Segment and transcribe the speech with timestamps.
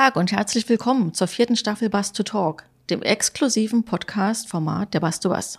[0.00, 5.20] Tag und herzlich willkommen zur vierten Staffel Bus to Talk, dem exklusiven Podcast-Format der Bus
[5.20, 5.58] to Bus.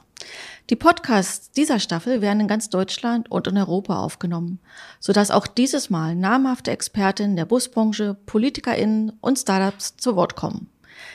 [0.71, 4.57] Die Podcasts dieser Staffel werden in ganz Deutschland und in Europa aufgenommen,
[4.99, 10.71] sodass auch dieses Mal namhafte Expertinnen der Busbranche, PolitikerInnen und Startups zu Wort kommen.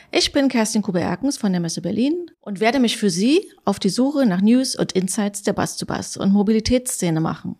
[0.09, 3.89] Ich bin Kerstin Kube-Erkens von der Messe Berlin und werde mich für Sie auf die
[3.89, 7.57] Suche nach News und Insights der Bus to Bus und Mobilitätsszene machen.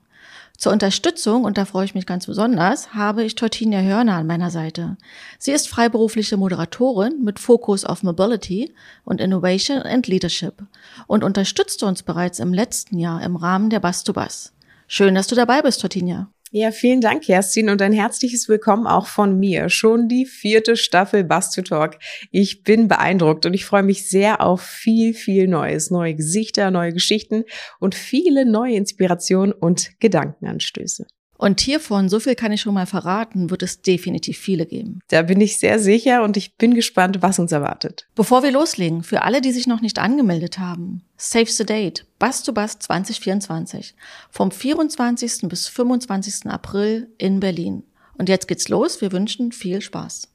[0.58, 4.50] Zur Unterstützung, und da freue ich mich ganz besonders, habe ich Tortinia Hörner an meiner
[4.50, 4.98] Seite.
[5.38, 8.74] Sie ist freiberufliche Moderatorin mit Fokus auf Mobility
[9.06, 10.64] und Innovation and Leadership
[11.06, 14.52] und unterstützte uns bereits im letzten Jahr im Rahmen der Bus to Bus.
[14.88, 16.32] Schön, dass du dabei bist, Tortinia.
[16.52, 19.68] Ja, vielen Dank, Kerstin, und ein herzliches Willkommen auch von mir.
[19.68, 21.98] Schon die vierte Staffel Bus to Talk.
[22.32, 26.94] Ich bin beeindruckt und ich freue mich sehr auf viel, viel Neues, neue Gesichter, neue
[26.94, 27.44] Geschichten
[27.82, 31.06] und viele neue Inspirationen und Gedankenanstöße.
[31.38, 35.00] Und hiervon, so viel kann ich schon mal verraten, wird es definitiv viele geben.
[35.10, 38.08] Da bin ich sehr sicher und ich bin gespannt, was uns erwartet.
[38.16, 42.44] Bevor wir loslegen, für alle, die sich noch nicht angemeldet haben, Save the Date, Bus
[42.44, 43.96] to Bus 2024,
[44.32, 45.44] vom 24.
[45.44, 46.48] bis 25.
[46.48, 47.84] April in Berlin.
[48.18, 50.30] Und jetzt geht's los, wir wünschen viel Spaß.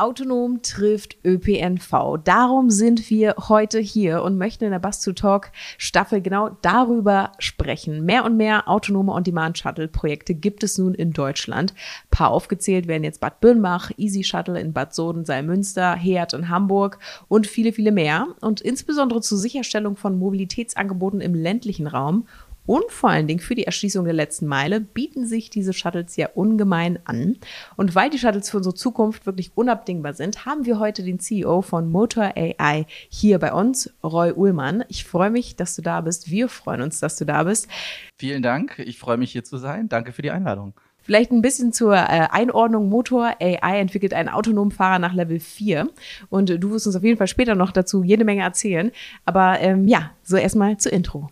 [0.00, 2.18] Autonom trifft ÖPNV.
[2.24, 7.32] Darum sind wir heute hier und möchten in der Bus to Talk Staffel genau darüber
[7.38, 8.04] sprechen.
[8.04, 11.72] Mehr und mehr autonome On-Demand-Shuttle-Projekte gibt es nun in Deutschland.
[11.72, 16.48] Ein paar aufgezählt werden jetzt Bad Birnbach, Easy Shuttle in Bad Soden, Salmünster, Heert in
[16.48, 18.28] Hamburg und viele, viele mehr.
[18.40, 22.26] Und insbesondere zur Sicherstellung von Mobilitätsangeboten im ländlichen Raum
[22.68, 26.28] und vor allen Dingen für die Erschließung der letzten Meile bieten sich diese Shuttles ja
[26.34, 27.38] ungemein an.
[27.76, 31.62] Und weil die Shuttles für unsere Zukunft wirklich unabdingbar sind, haben wir heute den CEO
[31.62, 34.84] von Motor AI hier bei uns, Roy Ullmann.
[34.88, 36.30] Ich freue mich, dass du da bist.
[36.30, 37.68] Wir freuen uns, dass du da bist.
[38.18, 38.78] Vielen Dank.
[38.80, 39.88] Ich freue mich hier zu sein.
[39.88, 40.74] Danke für die Einladung.
[40.98, 42.90] Vielleicht ein bisschen zur äh, Einordnung.
[42.90, 45.88] Motor AI entwickelt einen autonomen Fahrer nach Level 4.
[46.28, 48.92] Und du wirst uns auf jeden Fall später noch dazu jede Menge erzählen.
[49.24, 51.30] Aber ähm, ja, so erstmal zur Intro.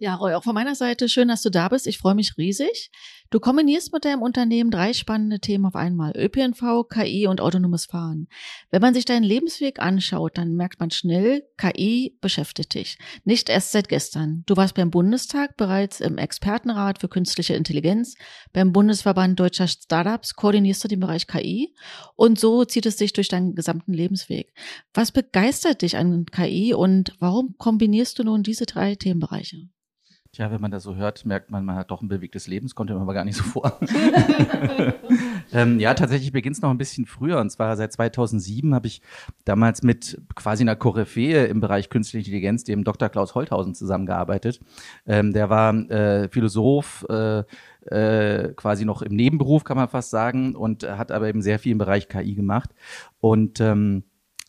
[0.00, 1.88] Ja, Roy, auch von meiner Seite schön, dass du da bist.
[1.88, 2.92] Ich freue mich riesig.
[3.30, 6.16] Du kombinierst mit deinem Unternehmen drei spannende Themen auf einmal.
[6.16, 8.28] ÖPNV, KI und autonomes Fahren.
[8.70, 12.96] Wenn man sich deinen Lebensweg anschaut, dann merkt man schnell, KI beschäftigt dich.
[13.24, 14.44] Nicht erst seit gestern.
[14.46, 18.14] Du warst beim Bundestag bereits im Expertenrat für künstliche Intelligenz.
[18.52, 21.74] Beim Bundesverband deutscher Startups koordinierst du den Bereich KI.
[22.14, 24.52] Und so zieht es sich durch deinen gesamten Lebensweg.
[24.94, 29.68] Was begeistert dich an KI und warum kombinierst du nun diese drei Themenbereiche?
[30.38, 32.66] Tja, wenn man das so hört, merkt man, man hat doch ein bewegtes Leben.
[32.66, 33.76] Das kommt mir aber gar nicht so vor.
[35.52, 37.40] ähm, ja, tatsächlich beginnt es noch ein bisschen früher.
[37.40, 39.02] Und zwar seit 2007 habe ich
[39.44, 43.08] damals mit quasi einer Koryphäe im Bereich künstliche Intelligenz, dem Dr.
[43.08, 44.60] Klaus Holthausen, zusammengearbeitet.
[45.08, 47.42] Ähm, der war äh, Philosoph, äh,
[47.90, 51.72] äh, quasi noch im Nebenberuf, kann man fast sagen, und hat aber eben sehr viel
[51.72, 52.70] im Bereich KI gemacht.
[53.18, 54.04] Und ähm,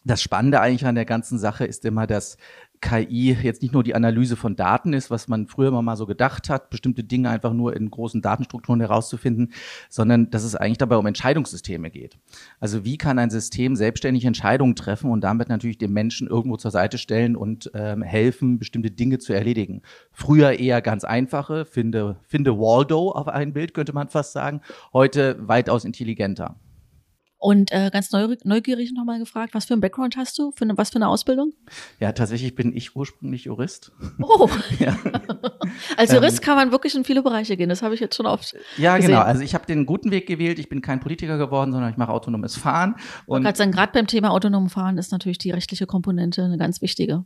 [0.05, 2.37] das Spannende eigentlich an der ganzen Sache ist immer, dass
[2.81, 6.05] KI jetzt nicht nur die Analyse von Daten ist, was man früher immer mal so
[6.05, 9.51] gedacht hat, bestimmte Dinge einfach nur in großen Datenstrukturen herauszufinden,
[9.89, 12.17] sondern dass es eigentlich dabei um Entscheidungssysteme geht.
[12.59, 16.71] Also wie kann ein System selbstständig Entscheidungen treffen und damit natürlich dem Menschen irgendwo zur
[16.71, 19.81] Seite stellen und ähm, helfen, bestimmte Dinge zu erledigen.
[20.11, 24.61] Früher eher ganz einfache, finde, finde Waldo auf ein Bild, könnte man fast sagen,
[24.93, 26.55] heute weitaus intelligenter.
[27.41, 30.51] Und äh, ganz neugierig nochmal gefragt, was für ein Background hast du?
[30.51, 31.53] Für eine, was für eine Ausbildung?
[31.97, 33.93] Ja, tatsächlich bin ich ursprünglich Jurist.
[34.21, 34.49] Oh.
[34.79, 34.97] ja.
[35.97, 37.69] Als Jurist ähm, kann man wirklich in viele Bereiche gehen.
[37.69, 38.57] Das habe ich jetzt schon oft.
[38.75, 39.11] Ja, gesehen.
[39.11, 39.21] genau.
[39.21, 40.59] Also ich habe den guten Weg gewählt.
[40.59, 42.95] Ich bin kein Politiker geworden, sondern ich mache autonomes Fahren.
[43.25, 46.81] Und gerade sagen, gerade beim Thema autonomes Fahren ist natürlich die rechtliche Komponente eine ganz
[46.81, 47.23] wichtige.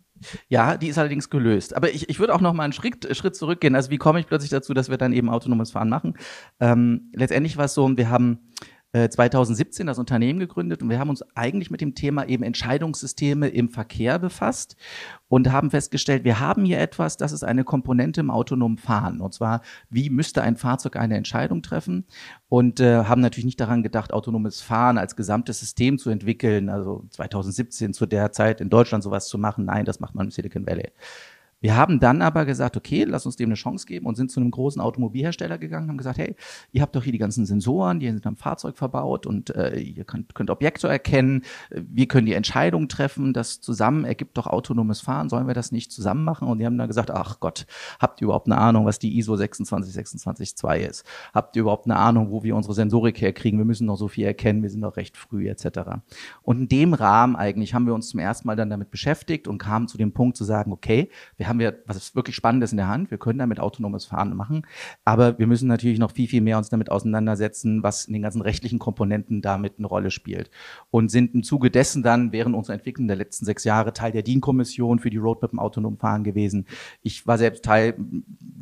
[0.47, 1.75] Ja, die ist allerdings gelöst.
[1.75, 3.73] Aber ich, ich würde auch noch mal einen Schritt, Schritt zurückgehen.
[3.75, 6.13] Also wie komme ich plötzlich dazu, dass wir dann eben autonomes Fahren machen?
[6.59, 8.51] Ähm, letztendlich war es so, wir haben
[8.93, 13.47] 2017 äh, das Unternehmen gegründet und wir haben uns eigentlich mit dem Thema eben Entscheidungssysteme
[13.47, 14.75] im Verkehr befasst
[15.29, 19.19] und haben festgestellt, wir haben hier etwas, das ist eine Komponente im autonomen Fahren.
[19.19, 22.05] Und zwar, wie müsste ein Fahrzeug eine Entscheidung treffen?
[22.49, 27.03] Und äh, haben natürlich nicht daran gedacht, autonomes Fahren als gesamtes System zu entwickeln, also
[27.09, 29.65] 2017 zu der Zeit in Deutschland sowas zu machen.
[29.65, 30.91] Nein, das macht man im Silicon Valley.
[31.63, 34.41] Wir haben dann aber gesagt, okay, lass uns dem eine Chance geben und sind zu
[34.41, 36.35] einem großen Automobilhersteller gegangen, haben gesagt, hey,
[36.73, 40.03] ihr habt doch hier die ganzen Sensoren, die sind am Fahrzeug verbaut und äh, ihr
[40.03, 45.29] könnt, könnt Objekte erkennen, wir können die Entscheidung treffen, das zusammen ergibt doch autonomes Fahren,
[45.29, 46.49] sollen wir das nicht zusammen machen?
[46.49, 47.65] Und die haben dann gesagt, ach Gott,
[47.97, 51.05] habt ihr überhaupt eine Ahnung, was die ISO 26262 ist?
[51.33, 53.57] Habt ihr überhaupt eine Ahnung, wo wir unsere Sensorik herkriegen?
[53.57, 55.79] Wir müssen noch so viel erkennen, wir sind noch recht früh etc.
[56.41, 59.59] Und in dem Rahmen eigentlich haben wir uns zum ersten Mal dann damit beschäftigt und
[59.59, 62.77] kamen zu dem Punkt zu sagen, okay, wir haben haben wir was wirklich Spannendes in
[62.77, 63.11] der Hand.
[63.11, 64.65] Wir können damit autonomes Fahren machen,
[65.05, 68.41] aber wir müssen natürlich noch viel, viel mehr uns damit auseinandersetzen, was in den ganzen
[68.41, 70.49] rechtlichen Komponenten damit eine Rolle spielt.
[70.89, 74.23] Und sind im Zuge dessen dann während unserer Entwicklung der letzten sechs Jahre Teil der
[74.23, 76.65] DIN-Kommission für die Roadmap im autonomen Fahren gewesen.
[77.03, 77.95] Ich war selbst Teil,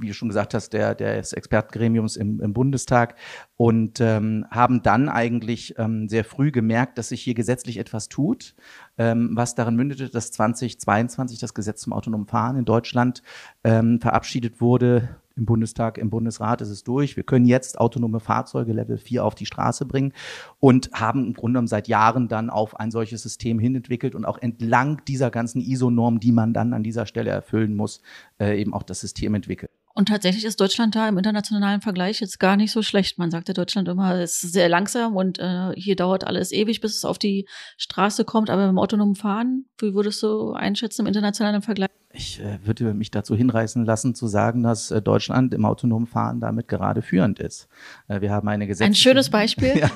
[0.01, 3.15] wie du schon gesagt hast, der, des Expertengremiums im, im Bundestag
[3.57, 8.56] und ähm, haben dann eigentlich ähm, sehr früh gemerkt, dass sich hier gesetzlich etwas tut,
[8.98, 13.21] ähm, was darin mündete, dass 2022 das Gesetz zum autonomen Fahren in Deutschland
[13.63, 17.15] ähm, verabschiedet wurde im Bundestag, im Bundesrat ist es durch.
[17.15, 20.13] Wir können jetzt autonome Fahrzeuge Level 4 auf die Straße bringen
[20.59, 24.38] und haben im Grunde genommen seit Jahren dann auf ein solches System hinentwickelt und auch
[24.38, 28.01] entlang dieser ganzen ISO-Norm, die man dann an dieser Stelle erfüllen muss,
[28.39, 29.71] äh, eben auch das System entwickelt.
[29.94, 33.18] Und tatsächlich ist Deutschland da im internationalen Vergleich jetzt gar nicht so schlecht.
[33.18, 36.96] Man sagte Deutschland immer, es ist sehr langsam und äh, hier dauert alles ewig, bis
[36.96, 37.48] es auf die
[37.78, 38.50] Straße kommt.
[38.50, 41.90] Aber beim autonomen Fahren, wie würdest du einschätzen im internationalen Vergleich?
[42.14, 46.42] Ich äh, würde mich dazu hinreißen lassen, zu sagen, dass äh, Deutschland im autonomen Fahren
[46.42, 47.68] damit gerade führend ist.
[48.08, 49.78] Äh, wir haben eine gesetzliche, Ein schönes Beispiel.
[49.80, 49.90] ja,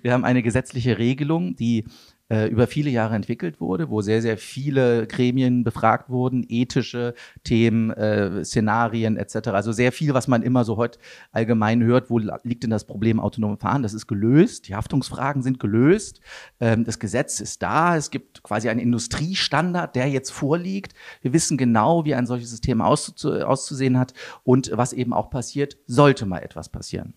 [0.00, 1.84] wir haben eine gesetzliche Regelung, die
[2.32, 7.12] äh, über viele Jahre entwickelt wurde, wo sehr, sehr viele Gremien befragt wurden, ethische
[7.44, 9.48] Themen, äh, Szenarien etc.
[9.48, 10.98] Also sehr viel, was man immer so heute
[11.30, 13.82] allgemein hört, wo liegt denn das Problem autonom Fahren?
[13.82, 16.22] Das ist gelöst, die Haftungsfragen sind gelöst,
[16.58, 20.94] ähm, das Gesetz ist da, es gibt quasi einen Industriestandard, der jetzt vorliegt.
[21.20, 26.24] Wir wissen genau, wie ein solches System auszusehen hat und was eben auch passiert, sollte
[26.24, 27.12] mal etwas passieren.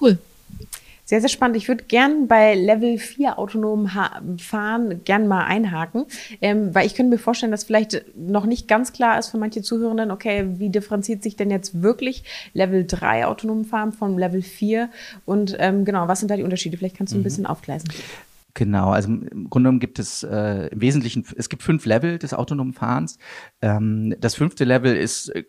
[0.00, 0.18] Cool.
[1.10, 1.56] Sehr, sehr spannend.
[1.56, 3.90] Ich würde gern bei Level 4 autonom
[4.38, 6.04] Fahren gern mal einhaken,
[6.40, 9.60] ähm, weil ich könnte mir vorstellen, dass vielleicht noch nicht ganz klar ist für manche
[9.60, 12.22] Zuhörenden, okay, wie differenziert sich denn jetzt wirklich
[12.52, 14.88] Level 3 autonom Fahren von Level 4
[15.24, 16.76] und ähm, genau, was sind da die Unterschiede?
[16.76, 17.24] Vielleicht kannst du ein mhm.
[17.24, 17.88] bisschen aufgleisen.
[18.54, 22.34] Genau, also im Grunde genommen gibt es äh, im Wesentlichen, es gibt fünf Level des
[22.34, 23.18] autonomen Fahrens.
[23.62, 25.42] Ähm, das fünfte Level ist äh,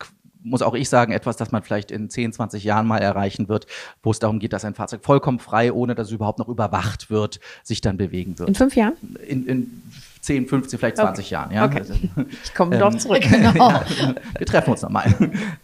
[0.43, 3.67] muss auch ich sagen, etwas, das man vielleicht in 10, 20 Jahren mal erreichen wird,
[4.03, 7.09] wo es darum geht, dass ein Fahrzeug vollkommen frei, ohne dass es überhaupt noch überwacht
[7.09, 8.49] wird, sich dann bewegen wird.
[8.49, 8.93] In fünf Jahren?
[9.27, 9.83] In, in
[10.21, 11.33] 10, 15, vielleicht 20 okay.
[11.33, 11.51] Jahren.
[11.51, 11.65] Ja?
[11.65, 11.79] Okay.
[11.79, 11.93] Also,
[12.43, 13.21] ich komme ähm, doch zurück.
[13.41, 13.81] Genau.
[14.37, 15.13] wir treffen uns nochmal.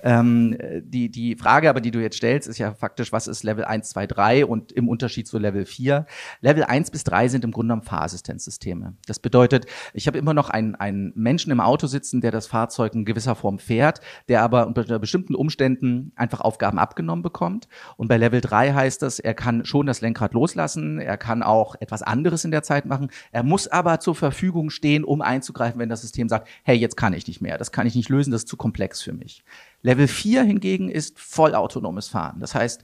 [0.02, 3.66] ähm, die, die Frage aber, die du jetzt stellst, ist ja faktisch, was ist Level
[3.66, 6.06] 1, 2, 3 und im Unterschied zu Level 4?
[6.42, 8.96] Level 1 bis 3 sind im Grunde genommen Fahrassistenzsysteme.
[9.06, 12.96] Das bedeutet, ich habe immer noch einen, einen Menschen im Auto sitzen, der das Fahrzeug
[12.96, 17.68] in gewisser Form fährt, der aber unter bestimmten Umständen einfach Aufgaben abgenommen bekommt.
[17.96, 21.76] Und bei Level 3 heißt das, er kann schon das Lenkrad loslassen, er kann auch
[21.80, 25.80] etwas anderes in der Zeit machen, er muss aber zur Verfügung Verfügung stehen, um einzugreifen,
[25.80, 28.32] wenn das System sagt, hey, jetzt kann ich nicht mehr, das kann ich nicht lösen,
[28.32, 29.44] das ist zu komplex für mich.
[29.82, 32.40] Level 4 hingegen ist vollautonomes Fahren.
[32.40, 32.84] Das heißt,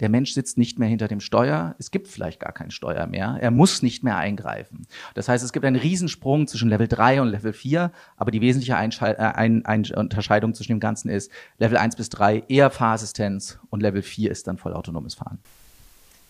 [0.00, 1.74] der Mensch sitzt nicht mehr hinter dem Steuer.
[1.78, 3.38] Es gibt vielleicht gar kein Steuer mehr.
[3.40, 4.86] Er muss nicht mehr eingreifen.
[5.14, 7.90] Das heißt, es gibt einen Riesensprung zwischen Level 3 und Level 4.
[8.16, 12.10] Aber die wesentliche Einschal äh, ein ein Unterscheidung zwischen dem Ganzen ist, Level 1 bis
[12.10, 15.40] 3 eher Fahrassistenz und Level 4 ist dann vollautonomes Fahren.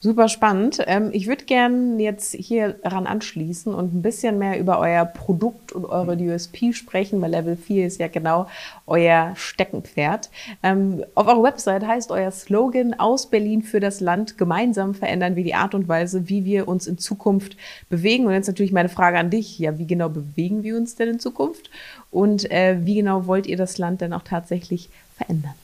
[0.01, 0.79] Super spannend.
[0.87, 5.73] Ähm, ich würde gerne jetzt hier ran anschließen und ein bisschen mehr über euer Produkt
[5.73, 8.49] und eure USP sprechen, weil Level 4 ist ja genau
[8.87, 10.31] euer Steckenpferd.
[10.63, 15.43] Ähm, auf eurer Website heißt euer Slogan aus Berlin für das Land gemeinsam verändern wir
[15.43, 17.57] die Art und Weise, wie wir uns in Zukunft
[17.91, 18.27] bewegen.
[18.27, 19.59] Und jetzt natürlich meine Frage an dich.
[19.59, 21.71] Ja, wie genau bewegen wir uns denn in Zukunft?
[22.13, 25.55] Und äh, wie genau wollt ihr das Land denn auch tatsächlich verändern?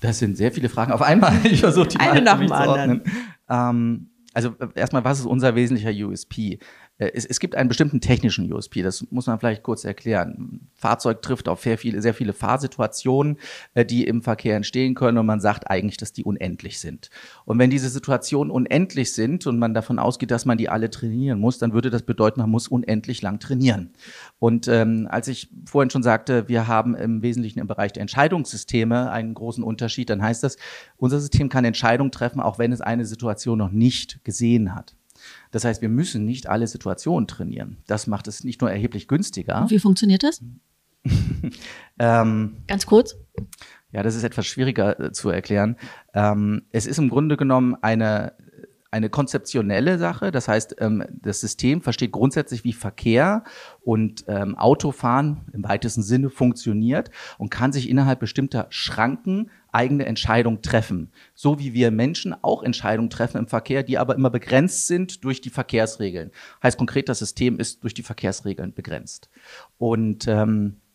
[0.00, 1.34] Das sind sehr viele Fragen auf einmal.
[1.44, 3.02] Ich versuche die Eine mal nach dem anderen.
[3.48, 6.58] Ähm, also äh, erstmal, was ist unser wesentlicher USP?
[6.98, 10.68] Äh, es, es, gibt einen bestimmten technischen USP, das muss man vielleicht kurz erklären.
[10.74, 13.38] Fahrzeug trifft auf sehr viele, sehr viele Fahrsituationen,
[13.74, 17.10] äh, die im Verkehr entstehen können und man sagt eigentlich, dass die unendlich sind.
[17.44, 21.40] Und wenn diese Situationen unendlich sind und man davon ausgeht, dass man die alle trainieren
[21.40, 23.94] muss, dann würde das bedeuten, man muss unendlich lang trainieren.
[24.38, 29.10] Und ähm, als ich vorhin schon sagte, wir haben im Wesentlichen im Bereich der Entscheidungssysteme
[29.10, 30.56] einen großen Unterschied, dann heißt das,
[30.96, 34.97] unser System kann Entscheidungen treffen, auch wenn es eine Situation noch nicht gesehen hat.
[35.50, 37.78] Das heißt, wir müssen nicht alle Situationen trainieren.
[37.86, 39.62] Das macht es nicht nur erheblich günstiger.
[39.62, 40.42] Und wie funktioniert das?
[41.98, 43.16] ähm, Ganz kurz.
[43.92, 45.76] Ja, das ist etwas schwieriger äh, zu erklären.
[46.12, 48.34] Ähm, es ist im Grunde genommen eine
[48.90, 50.30] eine konzeptionelle Sache.
[50.30, 53.44] Das heißt, ähm, das System versteht grundsätzlich, wie Verkehr
[53.80, 60.62] und ähm, Autofahren im weitesten Sinne funktioniert und kann sich innerhalb bestimmter Schranken eigene Entscheidungen
[60.62, 61.12] treffen.
[61.34, 65.40] So wie wir Menschen auch Entscheidungen treffen im Verkehr, die aber immer begrenzt sind durch
[65.40, 66.30] die Verkehrsregeln.
[66.62, 69.28] Heißt konkret, das System ist durch die Verkehrsregeln begrenzt.
[69.76, 70.87] Und ähm, äh,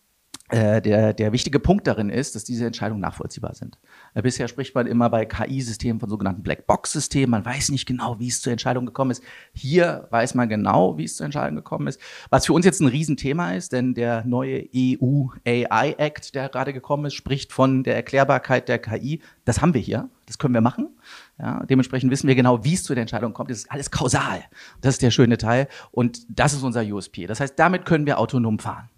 [0.53, 3.79] der, der wichtige Punkt darin ist, dass diese Entscheidungen nachvollziehbar sind.
[4.13, 7.31] Äh, bisher spricht man immer bei KI-Systemen von sogenannten Blackbox-Systemen.
[7.31, 9.23] Man weiß nicht genau, wie es zur Entscheidung gekommen ist.
[9.53, 11.99] Hier weiß man genau, wie es zur Entscheidung gekommen ist.
[12.29, 16.73] Was für uns jetzt ein Riesenthema ist, denn der neue EU AI Act, der gerade
[16.73, 19.21] gekommen ist, spricht von der Erklärbarkeit der KI.
[19.45, 20.09] Das haben wir hier.
[20.25, 20.89] Das können wir machen.
[21.37, 23.49] Ja, dementsprechend wissen wir genau, wie es zu der Entscheidung kommt.
[23.49, 24.43] Das ist alles kausal.
[24.81, 25.67] Das ist der schöne Teil.
[25.91, 27.27] Und das ist unser USP.
[27.27, 28.89] Das heißt, damit können wir autonom fahren.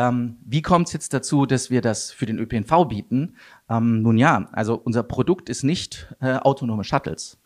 [0.00, 3.36] Ähm, wie kommt es jetzt dazu, dass wir das für den ÖPNV bieten?
[3.68, 7.38] Ähm, nun ja, also unser Produkt ist nicht äh, autonome Shuttles.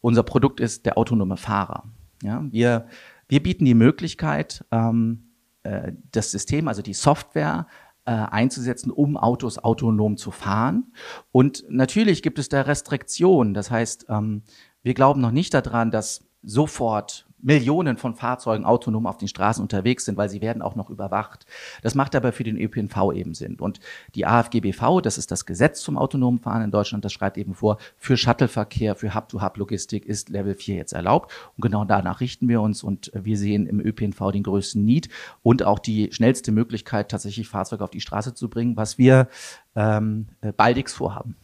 [0.00, 1.82] Unser Produkt ist der autonome Fahrer.
[2.22, 2.86] Ja, wir,
[3.26, 5.32] wir bieten die Möglichkeit, ähm,
[5.64, 7.66] äh, das System, also die Software,
[8.04, 10.92] äh, einzusetzen, um Autos autonom zu fahren.
[11.32, 13.52] Und natürlich gibt es da Restriktionen.
[13.52, 14.42] Das heißt, ähm,
[14.84, 20.04] wir glauben noch nicht daran, dass sofort Millionen von Fahrzeugen autonom auf den Straßen unterwegs
[20.04, 21.46] sind, weil sie werden auch noch überwacht.
[21.80, 23.54] Das macht aber für den ÖPNV eben Sinn.
[23.60, 23.78] Und
[24.16, 27.78] die AFGBV, das ist das Gesetz zum autonomen Fahren in Deutschland, das schreibt eben vor,
[27.96, 31.32] für Shuttleverkehr, für Hub-to-Hub-Logistik ist Level 4 jetzt erlaubt.
[31.56, 35.08] Und genau danach richten wir uns und wir sehen im ÖPNV den größten Need
[35.44, 39.28] und auch die schnellste Möglichkeit, tatsächlich Fahrzeuge auf die Straße zu bringen, was wir
[39.76, 40.26] ähm,
[40.56, 41.36] baldigst vorhaben.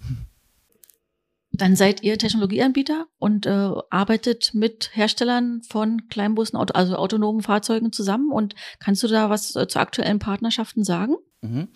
[1.55, 8.33] Dann seid ihr Technologieanbieter und äh, arbeitet mit Herstellern von Kleinbussen, also autonomen Fahrzeugen zusammen.
[8.33, 11.17] Und kannst du da was äh, zu aktuellen Partnerschaften sagen?
[11.43, 11.69] Mhm.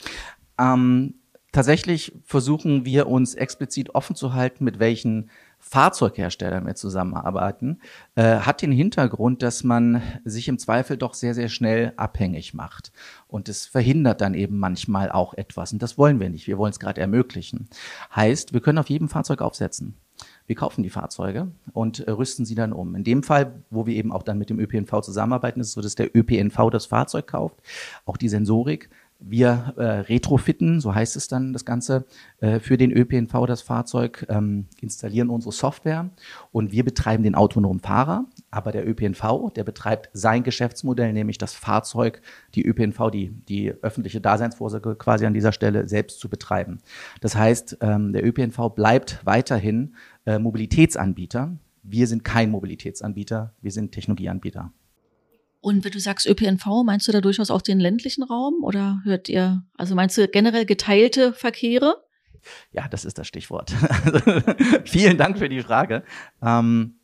[0.59, 1.14] Ähm,
[1.52, 5.30] tatsächlich versuchen wir uns explizit offen zu halten, mit welchen
[5.68, 7.80] Fahrzeugherstellern wir zusammenarbeiten,
[8.14, 12.92] äh, hat den Hintergrund, dass man sich im Zweifel doch sehr, sehr schnell abhängig macht.
[13.26, 15.73] Und es verhindert dann eben manchmal auch etwas.
[15.73, 16.46] Und das wollen wir nicht.
[16.46, 17.68] Wir wollen es gerade ermöglichen.
[18.14, 19.96] Heißt, wir können auf jedem Fahrzeug aufsetzen.
[20.46, 22.94] Wir kaufen die Fahrzeuge und äh, rüsten sie dann um.
[22.94, 25.80] In dem Fall, wo wir eben auch dann mit dem ÖPNV zusammenarbeiten, ist es so,
[25.80, 27.56] dass der ÖPNV das Fahrzeug kauft,
[28.04, 32.04] auch die Sensorik, wir äh, retrofitten, so heißt es dann das Ganze,
[32.40, 36.11] äh, für den ÖPNV das Fahrzeug, ähm, installieren unsere Software
[36.52, 38.26] und wir betreiben den autonomen Fahrer.
[38.50, 42.20] Aber der ÖPNV, der betreibt sein Geschäftsmodell, nämlich das Fahrzeug,
[42.54, 46.78] die ÖPNV, die, die öffentliche Daseinsvorsorge quasi an dieser Stelle selbst zu betreiben.
[47.20, 49.94] Das heißt, ähm, der ÖPNV bleibt weiterhin
[50.26, 51.56] äh, Mobilitätsanbieter.
[51.82, 54.73] Wir sind kein Mobilitätsanbieter, wir sind Technologieanbieter.
[55.66, 59.28] Und wenn du sagst ÖPNV, meinst du da durchaus auch den ländlichen Raum oder hört
[59.28, 62.04] ihr, also meinst du generell geteilte Verkehre?
[62.70, 63.75] Ja, das ist das Stichwort.
[64.85, 66.04] Vielen Dank für die Frage.
[66.40, 67.00] Ähm,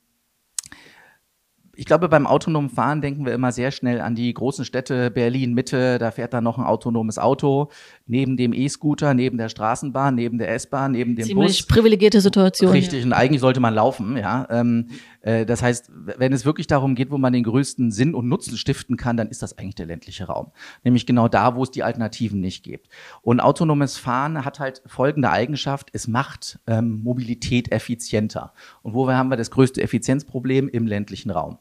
[1.75, 5.55] ich glaube, beim autonomen Fahren denken wir immer sehr schnell an die großen Städte, Berlin,
[5.55, 7.71] Mitte, da fährt dann noch ein autonomes Auto,
[8.07, 11.67] neben dem E-Scooter, neben der Straßenbahn, neben der S-Bahn, neben dem Ziemlich Bus.
[11.67, 12.71] privilegierte Situation.
[12.71, 13.07] Richtig, ja.
[13.07, 14.47] und eigentlich sollte man laufen, ja.
[14.51, 18.29] Ähm, äh, das heißt, wenn es wirklich darum geht, wo man den größten Sinn und
[18.29, 20.51] Nutzen stiften kann, dann ist das eigentlich der ländliche Raum.
[20.83, 22.89] Nämlich genau da, wo es die Alternativen nicht gibt.
[23.23, 28.53] Und autonomes Fahren hat halt folgende Eigenschaft, es macht ähm, Mobilität effizienter.
[28.83, 30.69] Und wo haben wir das größte Effizienzproblem?
[30.69, 31.59] Im ländlichen Raum.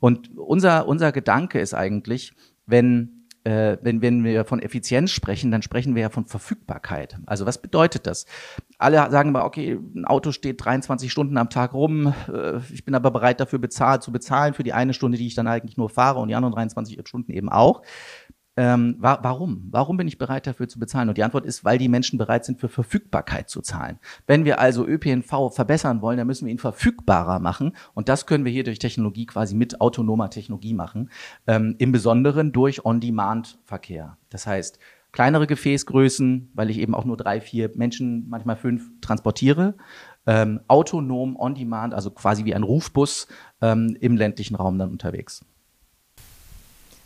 [0.00, 2.32] Und unser, unser Gedanke ist eigentlich,
[2.66, 7.18] wenn äh, wenn, wenn wir von Effizienz sprechen, dann sprechen wir ja von Verfügbarkeit.
[7.26, 8.26] Also was bedeutet das?
[8.78, 12.94] Alle sagen mal, okay, ein Auto steht 23 Stunden am Tag rum, äh, ich bin
[12.94, 15.90] aber bereit dafür bezahlt, zu bezahlen für die eine Stunde, die ich dann eigentlich nur
[15.90, 17.82] fahre und die anderen 23 Stunden eben auch.
[18.56, 19.66] Ähm, wa warum?
[19.70, 21.08] Warum bin ich bereit dafür zu bezahlen?
[21.08, 23.98] Und die Antwort ist, weil die Menschen bereit sind, für Verfügbarkeit zu zahlen.
[24.26, 27.76] Wenn wir also ÖPNV verbessern wollen, dann müssen wir ihn verfügbarer machen.
[27.94, 31.10] Und das können wir hier durch Technologie quasi mit autonomer Technologie machen.
[31.46, 34.18] Ähm, Im Besonderen durch On-Demand-Verkehr.
[34.30, 34.78] Das heißt,
[35.10, 39.74] kleinere Gefäßgrößen, weil ich eben auch nur drei, vier Menschen, manchmal fünf transportiere.
[40.26, 43.26] Ähm, autonom, on-demand, also quasi wie ein Rufbus
[43.60, 45.44] ähm, im ländlichen Raum dann unterwegs.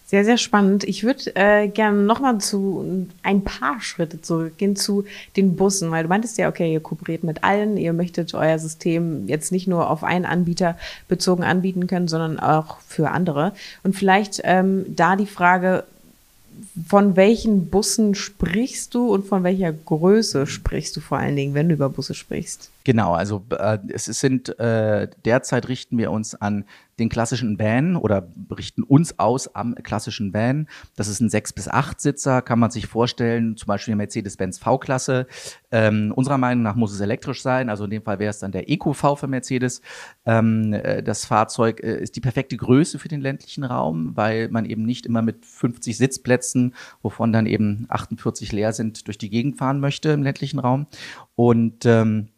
[0.09, 0.85] Sehr, sehr spannend.
[0.85, 5.05] Ich würde äh, gerne nochmal zu ein paar Schritte zurückgehen zu
[5.37, 9.29] den Bussen, weil du meintest ja, okay, ihr kooperiert mit allen, ihr möchtet euer System
[9.29, 13.53] jetzt nicht nur auf einen Anbieter bezogen anbieten können, sondern auch für andere.
[13.83, 15.85] Und vielleicht ähm, da die Frage,
[16.89, 21.69] von welchen Bussen sprichst du und von welcher Größe sprichst du vor allen Dingen, wenn
[21.69, 22.71] du über Busse sprichst?
[22.85, 26.65] Genau, also äh, es sind äh, derzeit richten wir uns an
[26.99, 30.69] den klassischen Van oder richten uns aus am klassischen Van.
[30.97, 35.27] Das ist ein sechs bis acht Sitzer, kann man sich vorstellen, zum Beispiel Mercedes-Benz V-Klasse.
[35.71, 38.53] Ähm, unserer Meinung nach muss es elektrisch sein, also in dem Fall wäre es dann
[38.53, 39.83] der EQV für Mercedes.
[40.27, 44.65] Ähm, äh, das Fahrzeug äh, ist die perfekte Größe für den ländlichen Raum, weil man
[44.65, 49.59] eben nicht immer mit 50 Sitzplätzen, wovon dann eben 48 leer sind, durch die Gegend
[49.59, 50.87] fahren möchte im ländlichen Raum.
[51.35, 52.29] Und ähm,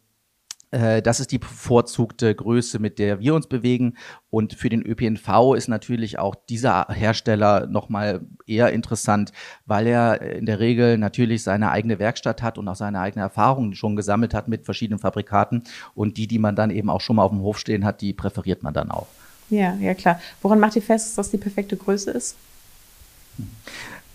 [0.71, 3.97] das ist die bevorzugte Größe, mit der wir uns bewegen.
[4.29, 9.33] Und für den ÖPNV ist natürlich auch dieser Hersteller nochmal eher interessant,
[9.65, 13.73] weil er in der Regel natürlich seine eigene Werkstatt hat und auch seine eigene Erfahrung
[13.73, 15.63] schon gesammelt hat mit verschiedenen Fabrikaten.
[15.93, 18.13] Und die, die man dann eben auch schon mal auf dem Hof stehen hat, die
[18.13, 19.07] präferiert man dann auch.
[19.49, 20.21] Ja, ja klar.
[20.41, 22.37] Woran macht ihr fest, dass das die perfekte Größe ist?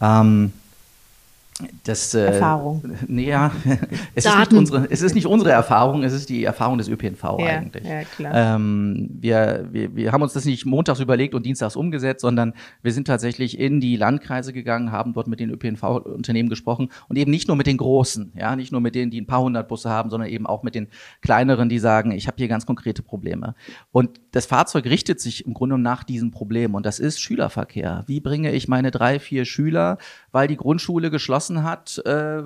[0.00, 0.52] Ähm,
[1.84, 2.82] das, äh, Erfahrung.
[3.06, 3.50] Nee, ja,
[4.14, 7.22] es ist, nicht unsere, es ist nicht unsere Erfahrung, es ist die Erfahrung des ÖPNV
[7.38, 7.84] ja, eigentlich.
[7.84, 8.56] Ja, klar.
[8.56, 12.92] Ähm, wir, wir, wir haben uns das nicht montags überlegt und dienstags umgesetzt, sondern wir
[12.92, 17.48] sind tatsächlich in die Landkreise gegangen, haben dort mit den ÖPNV-Unternehmen gesprochen und eben nicht
[17.48, 20.10] nur mit den großen, ja, nicht nur mit denen, die ein paar hundert Busse haben,
[20.10, 20.88] sondern eben auch mit den
[21.22, 23.54] kleineren, die sagen, ich habe hier ganz konkrete Probleme.
[23.92, 28.04] Und das Fahrzeug richtet sich im Grunde nach diesen Problemen und das ist Schülerverkehr.
[28.06, 29.96] Wie bringe ich meine drei, vier Schüler,
[30.32, 32.42] weil die Grundschule geschlossen beschlossen hat, äh,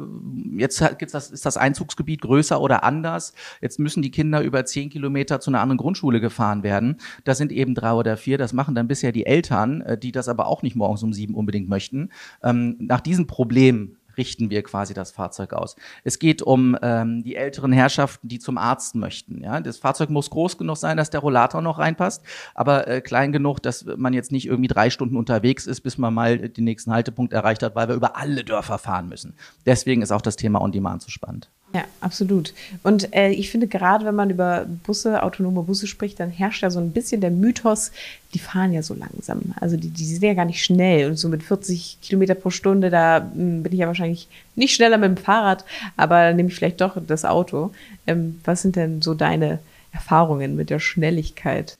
[0.56, 3.34] jetzt gibt's das, ist das Einzugsgebiet größer oder anders.
[3.60, 6.96] Jetzt müssen die Kinder über zehn Kilometer zu einer anderen Grundschule gefahren werden.
[7.24, 8.38] Das sind eben drei oder vier.
[8.38, 11.34] Das machen dann bisher die Eltern, äh, die das aber auch nicht morgens um sieben
[11.34, 12.10] unbedingt möchten.
[12.42, 15.76] Ähm, nach diesem Problem richten wir quasi das Fahrzeug aus.
[16.04, 19.42] Es geht um ähm, die älteren Herrschaften, die zum Arzt möchten.
[19.42, 19.60] Ja?
[19.60, 22.22] Das Fahrzeug muss groß genug sein, dass der Rollator noch reinpasst,
[22.54, 26.12] aber äh, klein genug, dass man jetzt nicht irgendwie drei Stunden unterwegs ist, bis man
[26.12, 29.34] mal den nächsten Haltepunkt erreicht hat, weil wir über alle Dörfer fahren müssen.
[29.64, 31.48] Deswegen ist auch das Thema On-Demand so spannend.
[31.72, 32.52] Ja, absolut.
[32.82, 36.70] Und äh, ich finde, gerade wenn man über Busse, autonome Busse spricht, dann herrscht ja
[36.70, 37.92] so ein bisschen der Mythos,
[38.34, 39.54] die fahren ja so langsam.
[39.60, 41.10] Also die, die sind ja gar nicht schnell.
[41.10, 44.74] Und so mit 40 Kilometer pro Stunde, da mh, hm, bin ich ja wahrscheinlich nicht
[44.74, 45.64] schneller mit dem Fahrrad,
[45.96, 47.70] aber nehme ich vielleicht doch das Auto.
[48.06, 49.60] Ähm, was sind denn so deine
[49.92, 51.78] Erfahrungen mit der Schnelligkeit?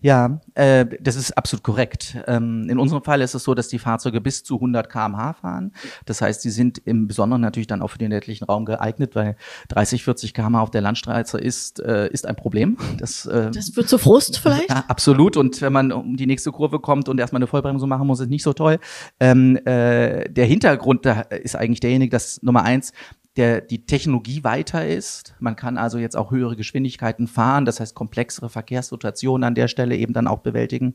[0.00, 2.16] Ja, äh, das ist absolut korrekt.
[2.26, 5.72] Ähm, in unserem Fall ist es so, dass die Fahrzeuge bis zu 100 km/h fahren.
[6.06, 9.36] Das heißt, sie sind im Besonderen natürlich dann auch für den ländlichen Raum geeignet, weil
[9.68, 12.76] 30, 40 km/h auf der Landstraße ist, äh, ist ein Problem.
[12.98, 14.70] Das, äh, das wird zu Frust vielleicht?
[14.70, 15.36] Ja, absolut.
[15.36, 18.30] Und wenn man um die nächste Kurve kommt und erstmal eine Vollbremsung machen muss, ist
[18.30, 18.78] nicht so toll.
[19.18, 22.92] Ähm, äh, der Hintergrund da ist eigentlich derjenige, dass Nummer eins,
[23.38, 25.34] der, die Technologie weiter ist.
[25.38, 29.96] Man kann also jetzt auch höhere Geschwindigkeiten fahren, das heißt komplexere Verkehrssituationen an der Stelle
[29.96, 30.94] eben dann auch bewältigen.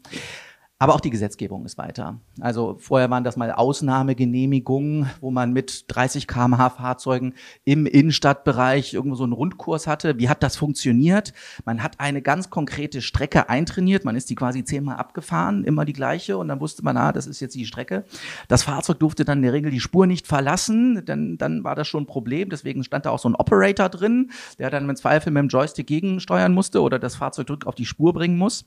[0.84, 2.19] Aber auch die Gesetzgebung ist weiter.
[2.41, 9.15] Also vorher waren das mal Ausnahmegenehmigungen, wo man mit 30 km/h Fahrzeugen im Innenstadtbereich irgendwo
[9.15, 10.19] so einen Rundkurs hatte.
[10.19, 11.32] Wie hat das funktioniert?
[11.63, 14.04] Man hat eine ganz konkrete Strecke eintrainiert.
[14.04, 16.38] Man ist die quasi zehnmal abgefahren, immer die gleiche.
[16.38, 18.04] Und dann wusste man, ah, das ist jetzt die Strecke.
[18.50, 21.06] Das Fahrzeug durfte dann in der Regel die Spur nicht verlassen.
[21.06, 22.50] Dann, dann war das schon ein Problem.
[22.50, 25.88] Deswegen stand da auch so ein Operator drin, der dann im Zweifel mit dem Joystick
[25.88, 28.65] gegensteuern musste oder das Fahrzeug drückt auf die Spur bringen muss.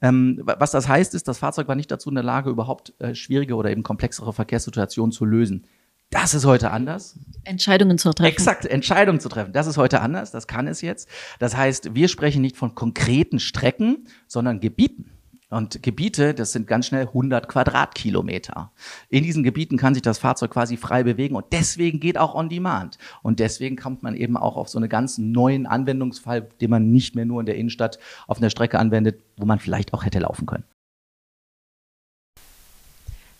[0.00, 2.92] Ähm, was das heißt, ist, das Fahrzeug Fahrzeug war nicht dazu in der Lage, überhaupt
[3.00, 5.64] äh, schwierige oder eben komplexere Verkehrssituationen zu lösen.
[6.10, 7.18] Das ist heute anders.
[7.42, 8.30] Entscheidungen zu treffen.
[8.30, 9.52] Exakt, Entscheidungen zu treffen.
[9.52, 10.30] Das ist heute anders.
[10.30, 11.08] Das kann es jetzt.
[11.40, 15.10] Das heißt, wir sprechen nicht von konkreten Strecken, sondern Gebieten.
[15.50, 18.70] Und Gebiete, das sind ganz schnell 100 Quadratkilometer.
[19.08, 22.50] In diesen Gebieten kann sich das Fahrzeug quasi frei bewegen und deswegen geht auch on
[22.50, 22.98] demand.
[23.22, 27.16] Und deswegen kommt man eben auch auf so einen ganz neuen Anwendungsfall, den man nicht
[27.16, 30.44] mehr nur in der Innenstadt auf einer Strecke anwendet, wo man vielleicht auch hätte laufen
[30.44, 30.64] können.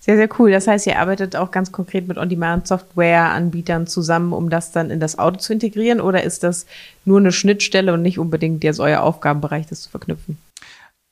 [0.09, 0.51] Sehr, sehr cool.
[0.51, 5.19] Das heißt, ihr arbeitet auch ganz konkret mit On-Demand-Software-Anbietern zusammen, um das dann in das
[5.19, 6.01] Auto zu integrieren?
[6.01, 6.65] Oder ist das
[7.05, 10.39] nur eine Schnittstelle und nicht unbedingt jetzt euer Aufgabenbereich, das zu verknüpfen?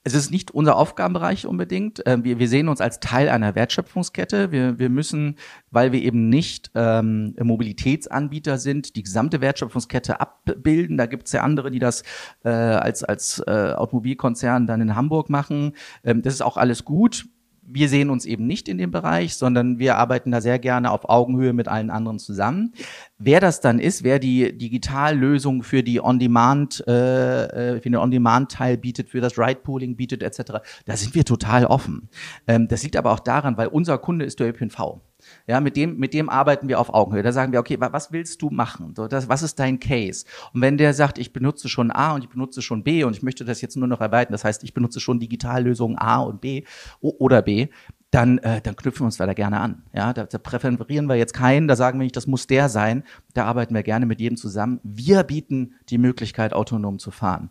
[0.02, 2.02] Es ist nicht unser Aufgabenbereich unbedingt.
[2.06, 4.50] Ähm, wir, wir sehen uns als Teil einer Wertschöpfungskette.
[4.50, 5.36] Wir, wir müssen,
[5.70, 10.96] weil wir eben nicht ähm, Mobilitätsanbieter sind, die gesamte Wertschöpfungskette abbilden.
[10.96, 12.02] Da gibt es ja andere, die das
[12.44, 15.74] äh, als, als äh, Automobilkonzern dann in Hamburg machen.
[16.02, 17.26] Ähm, das ist auch alles gut
[17.68, 21.08] wir sehen uns eben nicht in dem Bereich, sondern wir arbeiten da sehr gerne auf
[21.08, 22.72] Augenhöhe mit allen anderen zusammen.
[23.18, 28.76] Wer das dann ist, wer die Digitallösung für die On-Demand, äh, äh, für den On-Demand-Teil
[28.76, 32.08] bietet, für das Ride-Pooling bietet etc., da sind wir total offen.
[32.46, 35.00] Ähm, das liegt aber auch daran, weil unser Kunde ist der ÖPNV.
[35.46, 37.22] Ja, mit dem, mit dem arbeiten wir auf Augenhöhe.
[37.22, 38.94] Da sagen wir, okay, was willst du machen?
[38.96, 40.24] So, das, was ist dein Case?
[40.52, 43.22] Und wenn der sagt, ich benutze schon A und ich benutze schon B und ich
[43.22, 46.64] möchte das jetzt nur noch erweitern, das heißt, ich benutze schon Digitallösungen A und B
[47.00, 47.68] oder B,
[48.10, 49.82] dann, äh, dann knüpfen wir uns da gerne an.
[49.92, 53.04] Ja, da, da präferieren wir jetzt keinen, da sagen wir nicht, das muss der sein.
[53.34, 54.80] Da arbeiten wir gerne mit jedem zusammen.
[54.82, 57.50] Wir bieten die Möglichkeit, autonom zu fahren.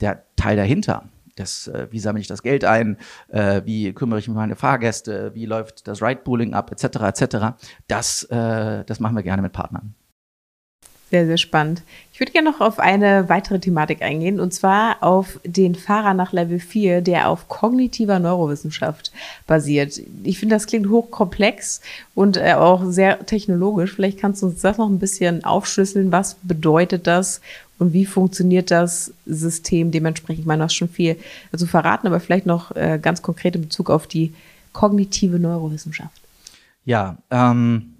[0.00, 2.96] Der Teil dahinter, das, äh, wie sammle ich das Geld ein,
[3.28, 7.36] äh, wie kümmere ich mich um meine Fahrgäste, wie läuft das Ride-Pooling ab, etc., etc.
[7.88, 9.94] Das, äh, das machen wir gerne mit Partnern.
[11.12, 11.82] Sehr, sehr spannend.
[12.14, 16.32] Ich würde gerne noch auf eine weitere Thematik eingehen, und zwar auf den Fahrer nach
[16.32, 19.12] Level 4, der auf kognitiver Neurowissenschaft
[19.46, 20.00] basiert.
[20.22, 21.82] Ich finde, das klingt hochkomplex
[22.14, 23.92] und äh, auch sehr technologisch.
[23.92, 26.12] Vielleicht kannst du uns das noch ein bisschen aufschlüsseln.
[26.12, 27.42] Was bedeutet das
[27.82, 30.40] und wie funktioniert das System dementsprechend?
[30.40, 31.16] Ich meine, du hast schon viel
[31.50, 34.32] dazu verraten, aber vielleicht noch äh, ganz konkret in Bezug auf die
[34.72, 36.20] kognitive Neurowissenschaft.
[36.84, 37.91] Ja, ähm,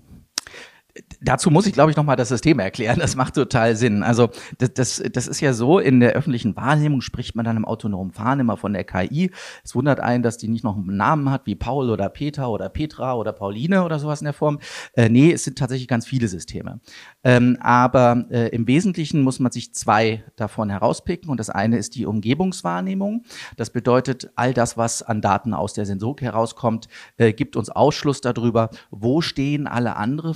[1.23, 2.99] Dazu muss ich, glaube ich, nochmal das System erklären.
[2.99, 4.03] Das macht total Sinn.
[4.03, 4.29] Also
[4.59, 8.13] das, das, das ist ja so, in der öffentlichen Wahrnehmung spricht man dann im autonomen
[8.13, 9.31] Fahren immer von der KI.
[9.65, 12.69] Es wundert einen, dass die nicht noch einen Namen hat, wie Paul oder Peter oder
[12.69, 14.59] Petra oder Pauline oder sowas in der Form.
[14.95, 16.81] Äh, nee, es sind tatsächlich ganz viele Systeme.
[17.25, 21.31] Ähm, aber äh, im Wesentlichen muss man sich zwei davon herauspicken.
[21.31, 23.25] Und das eine ist die Umgebungswahrnehmung.
[23.57, 28.21] Das bedeutet, all das, was an Daten aus der Sensorik herauskommt, äh, gibt uns Ausschluss
[28.21, 30.35] darüber, wo stehen alle andere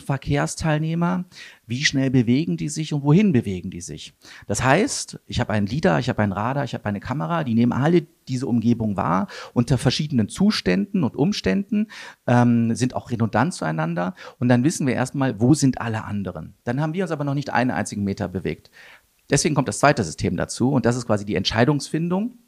[0.55, 1.25] Verkehrsteilnehmer Teilnehmer,
[1.67, 4.15] wie schnell bewegen die sich und wohin bewegen die sich.
[4.47, 7.55] Das heißt, ich habe einen LIDAR, ich habe ein Radar, ich habe eine Kamera, die
[7.55, 11.89] nehmen alle diese Umgebung wahr unter verschiedenen Zuständen und Umständen,
[12.27, 16.55] ähm, sind auch redundant zueinander und dann wissen wir erstmal, wo sind alle anderen.
[16.65, 18.71] Dann haben wir uns aber noch nicht einen einzigen Meter bewegt.
[19.31, 22.39] Deswegen kommt das zweite System dazu und das ist quasi die Entscheidungsfindung.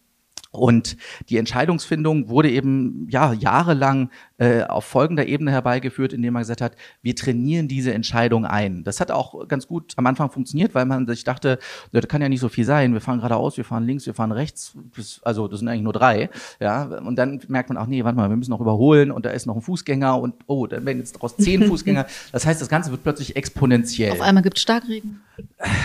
[0.50, 0.96] Und
[1.28, 6.76] die Entscheidungsfindung wurde eben ja jahrelang äh, auf folgender Ebene herbeigeführt, indem man gesagt hat,
[7.02, 8.84] wir trainieren diese Entscheidung ein.
[8.84, 11.58] Das hat auch ganz gut am Anfang funktioniert, weil man sich dachte,
[11.92, 12.94] das kann ja nicht so viel sein.
[12.94, 14.74] Wir fahren geradeaus, wir fahren links, wir fahren rechts.
[14.96, 16.30] Das, also das sind eigentlich nur drei.
[16.60, 19.30] Ja, und dann merkt man auch, nee, warte mal, wir müssen noch überholen und da
[19.30, 22.06] ist noch ein Fußgänger und oh, dann werden jetzt daraus zehn Fußgänger.
[22.32, 24.12] Das heißt, das Ganze wird plötzlich exponentiell.
[24.12, 25.20] Auf einmal gibt es Starkregen.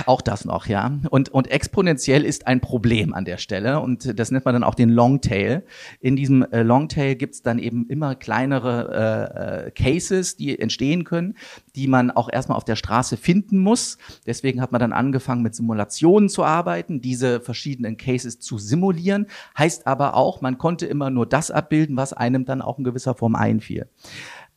[0.05, 0.91] Auch das noch, ja.
[1.09, 4.75] Und, und exponentiell ist ein Problem an der Stelle und das nennt man dann auch
[4.75, 5.63] den Longtail.
[5.99, 11.03] In diesem äh, Longtail gibt es dann eben immer kleinere äh, äh, Cases, die entstehen
[11.03, 11.35] können,
[11.75, 13.97] die man auch erstmal auf der Straße finden muss.
[14.25, 19.27] Deswegen hat man dann angefangen mit Simulationen zu arbeiten, diese verschiedenen Cases zu simulieren.
[19.57, 23.15] Heißt aber auch, man konnte immer nur das abbilden, was einem dann auch in gewisser
[23.15, 23.87] Form einfiel.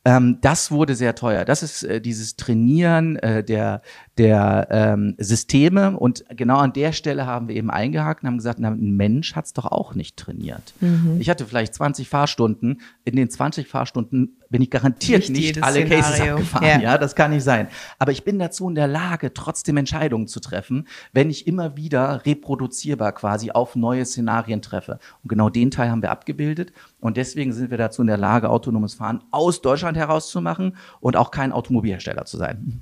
[0.06, 1.44] Ähm, das wurde sehr teuer.
[1.44, 3.82] Das ist äh, dieses Trainieren äh, der,
[4.18, 5.98] der ähm, Systeme.
[5.98, 9.35] Und genau an der Stelle haben wir eben eingehakt und haben gesagt, na, ein Mensch
[9.37, 10.74] hat's doch auch nicht trainiert.
[10.81, 11.16] Mhm.
[11.20, 12.81] Ich hatte vielleicht 20 Fahrstunden.
[13.05, 16.02] In den 20 Fahrstunden bin ich garantiert nicht, nicht alle Szenario.
[16.02, 16.66] Cases abgefahren.
[16.66, 16.81] Ja.
[16.81, 17.68] ja, das kann nicht sein.
[17.98, 22.24] Aber ich bin dazu in der Lage, trotzdem Entscheidungen zu treffen, wenn ich immer wieder
[22.24, 24.98] reproduzierbar quasi auf neue Szenarien treffe.
[25.22, 26.72] Und genau den Teil haben wir abgebildet.
[27.00, 31.31] Und deswegen sind wir dazu in der Lage, autonomes Fahren aus Deutschland herauszumachen und auch
[31.31, 32.81] kein Automobilhersteller zu sein.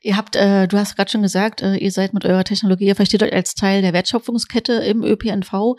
[0.00, 2.96] Ihr habt, äh, du hast gerade schon gesagt, äh, ihr seid mit eurer Technologie, ihr
[2.96, 5.76] versteht euch als Teil der Wertschöpfungskette im ÖPNV.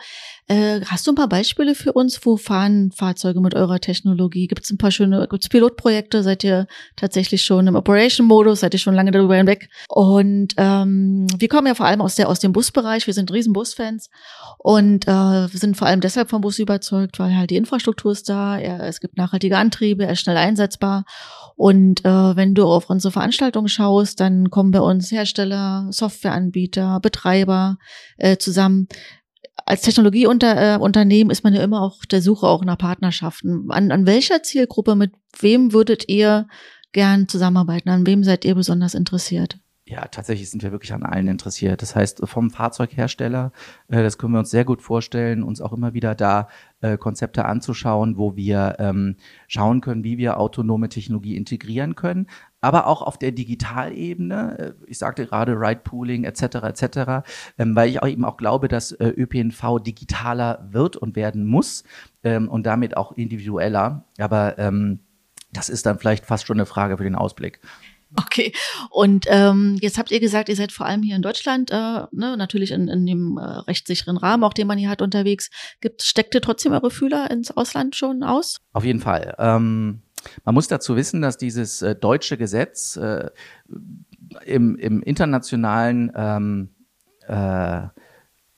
[0.47, 2.25] Äh, hast du ein paar Beispiele für uns?
[2.25, 4.47] Wo fahren Fahrzeuge mit eurer Technologie?
[4.47, 6.23] Gibt es ein paar schöne, gibt Pilotprojekte?
[6.23, 8.61] Seid ihr tatsächlich schon im Operation-Modus?
[8.61, 9.69] Seid ihr schon lange darüber hinweg?
[9.89, 13.07] Und ähm, wir kommen ja vor allem aus, der, aus dem Busbereich.
[13.07, 14.09] Wir sind riesen Busfans
[14.57, 18.57] und äh, sind vor allem deshalb vom Bus überzeugt, weil halt die Infrastruktur ist da,
[18.57, 21.05] er, es gibt nachhaltige Antriebe, er ist schnell einsetzbar.
[21.57, 27.77] Und äh, wenn du auf unsere Veranstaltungen schaust, dann kommen bei uns Hersteller, Softwareanbieter, Betreiber
[28.17, 28.87] äh, zusammen
[29.65, 33.69] als Technologieunternehmen äh, ist man ja immer auf der Suche auch nach Partnerschaften.
[33.69, 36.47] An, an welcher Zielgruppe, mit wem würdet ihr
[36.93, 37.89] gern zusammenarbeiten?
[37.89, 39.59] An wem seid ihr besonders interessiert?
[39.89, 41.81] Ja, tatsächlich sind wir wirklich an allen interessiert.
[41.81, 43.53] Das heißt, vom Fahrzeughersteller,
[43.87, 46.49] äh, das können wir uns sehr gut vorstellen, uns auch immer wieder da
[46.81, 49.15] äh, Konzepte anzuschauen, wo wir ähm,
[49.47, 52.27] schauen können, wie wir autonome Technologie integrieren können,
[52.59, 54.59] aber auch auf der Digitalebene.
[54.59, 56.41] Äh, ich sagte gerade Ride Pooling etc.
[56.63, 57.25] etc.,
[57.57, 61.85] ähm, weil ich auch eben auch glaube, dass äh, ÖPNV digitaler wird und werden muss
[62.25, 64.03] ähm, und damit auch individueller.
[64.17, 64.99] Aber ähm,
[65.53, 67.61] das ist dann vielleicht fast schon eine Frage für den Ausblick.
[68.15, 68.53] Okay.
[68.89, 72.37] Und ähm, jetzt habt ihr gesagt, ihr seid vor allem hier in Deutschland, äh, ne,
[72.37, 75.49] natürlich in, in dem äh, rechtssicheren Rahmen, auch den man hier hat, unterwegs.
[75.81, 78.59] Gibt, steckt ihr trotzdem eure Fühler ins Ausland schon aus?
[78.73, 79.35] Auf jeden Fall.
[79.37, 80.01] Ähm,
[80.45, 83.29] man muss dazu wissen, dass dieses äh, deutsche Gesetz äh,
[84.45, 86.69] im, im internationalen ähm,
[87.27, 87.87] äh,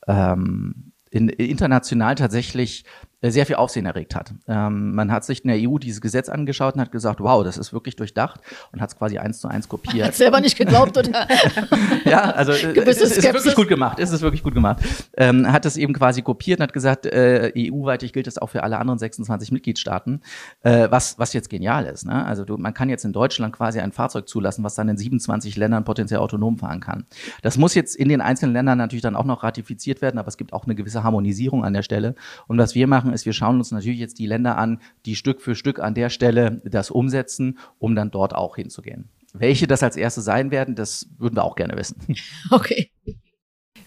[0.07, 2.85] ähm, in, international tatsächlich
[3.21, 4.33] sehr viel Aufsehen erregt hat.
[4.47, 7.57] Ähm, man hat sich in der EU dieses Gesetz angeschaut und hat gesagt, wow, das
[7.57, 8.39] ist wirklich durchdacht
[8.71, 10.07] und hat es quasi eins zu eins kopiert.
[10.07, 11.27] Hat selber nicht geglaubt, oder?
[12.05, 13.99] ja, also äh, es ist, ist, wirklich gut gemacht.
[13.99, 14.81] Es ist wirklich gut gemacht.
[15.17, 18.63] Ähm, hat es eben quasi kopiert und hat gesagt, äh, EU-weitig gilt das auch für
[18.63, 20.21] alle anderen 26 Mitgliedstaaten,
[20.61, 22.05] äh, was, was jetzt genial ist.
[22.05, 22.25] Ne?
[22.25, 25.57] Also du, man kann jetzt in Deutschland quasi ein Fahrzeug zulassen, was dann in 27
[25.57, 27.05] Ländern potenziell autonom fahren kann.
[27.41, 30.37] Das muss jetzt in den einzelnen Ländern natürlich dann auch noch ratifiziert werden, aber es
[30.37, 32.15] gibt auch eine gewisse Harmonisierung an der Stelle.
[32.47, 35.15] Und was wir machen, machen, ist, wir schauen uns natürlich jetzt die Länder an, die
[35.15, 39.09] Stück für Stück an der Stelle das umsetzen, um dann dort auch hinzugehen.
[39.33, 41.97] welche das als erste sein werden, das würden wir auch gerne wissen.
[42.51, 42.89] Okay.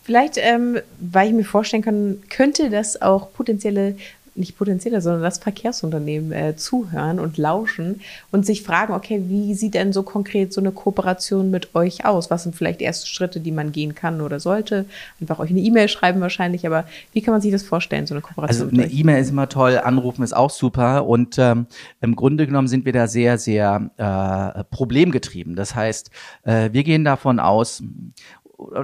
[0.05, 3.97] Vielleicht, ähm, weil ich mir vorstellen kann, könnte das auch potenzielle
[4.35, 9.75] nicht potenzielle, sondern das Verkehrsunternehmen äh, zuhören und lauschen und sich fragen, okay, wie sieht
[9.75, 12.31] denn so konkret so eine Kooperation mit euch aus?
[12.31, 14.87] Was sind vielleicht erste Schritte, die man gehen kann oder sollte?
[15.21, 18.23] Einfach euch eine E-Mail schreiben wahrscheinlich, aber wie kann man sich das vorstellen, so eine
[18.23, 18.71] Kooperation?
[18.71, 21.67] Also eine E-Mail ist immer toll, anrufen ist auch super und ähm,
[22.01, 25.57] im Grunde genommen sind wir da sehr, sehr äh, problemgetrieben.
[25.57, 26.11] Das heißt,
[26.45, 27.83] äh, wir gehen davon aus,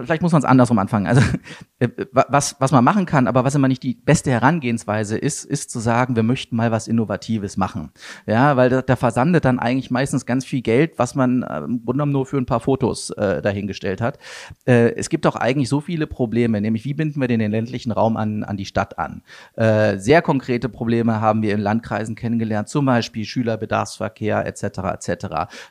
[0.03, 1.07] vielleicht muss man es andersrum anfangen.
[1.07, 1.23] Also
[2.13, 5.79] was, was man machen kann, aber was immer nicht die beste Herangehensweise ist, ist zu
[5.79, 7.91] sagen, wir möchten mal was Innovatives machen.
[8.27, 11.85] Ja, weil da, da versandet dann eigentlich meistens ganz viel Geld, was man äh, im
[11.85, 14.19] Grunde genommen nur für ein paar Fotos äh, dahingestellt hat.
[14.67, 17.93] Äh, es gibt auch eigentlich so viele Probleme, nämlich wie binden wir den, den ländlichen
[17.93, 19.23] Raum an, an die Stadt an?
[19.55, 24.63] Äh, sehr konkrete Probleme haben wir in Landkreisen kennengelernt, zum Beispiel Schülerbedarfsverkehr etc.
[24.95, 25.27] etc.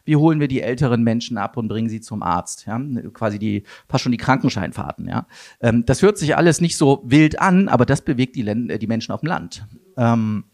[0.06, 2.66] Wie holen wir die älteren Menschen ab und bringen sie zum Arzt?
[2.66, 2.80] Ja?
[3.14, 5.10] Quasi die fast schon die Krankenscheinfahrten.
[5.10, 5.26] Ja?
[5.60, 8.80] Ähm, das hört sich alles nicht so wild an, aber das bewegt die, Länd äh,
[8.80, 9.66] die Menschen auf dem Land.
[9.98, 10.46] Ähm,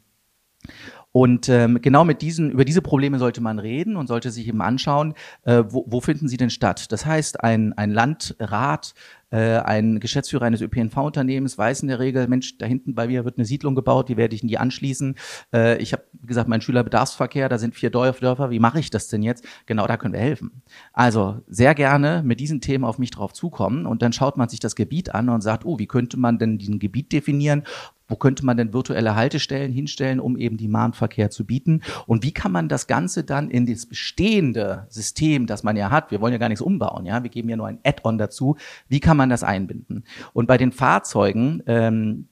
[1.13, 4.63] und ähm, genau mit diesen, über diese Probleme sollte man reden und sollte sich eben
[4.63, 6.91] anschauen, äh, wo, wo finden sie denn statt.
[6.91, 8.95] Das heißt, ein, ein Landrat
[9.33, 13.37] äh, ein Geschäftsführer eines ÖPNV-Unternehmens weiß in der Regel, Mensch, da hinten bei mir wird
[13.37, 15.15] eine Siedlung gebaut, wie werde ich in die anschließen?
[15.51, 19.23] Äh, ich habe gesagt, mein Schülerbedarfsverkehr, da sind vier Dörfer, wie mache ich das denn
[19.23, 19.43] jetzt?
[19.65, 20.61] Genau, da können wir helfen.
[20.93, 24.59] Also sehr gerne mit diesen Themen auf mich drauf zukommen und dann schaut man sich
[24.59, 27.63] das Gebiet an und sagt, oh, wie könnte man denn diesen Gebiet definieren?
[28.07, 31.81] Wo könnte man denn virtuelle Haltestellen hinstellen, um eben die Mahnverkehr zu bieten?
[32.05, 36.11] Und wie kann man das Ganze dann in das bestehende System, das man ja hat,
[36.11, 38.99] wir wollen ja gar nichts umbauen, ja, wir geben ja nur ein Add-on dazu, wie
[38.99, 40.03] kann man das einbinden?
[40.33, 42.27] Und bei den Fahrzeugen, ähm,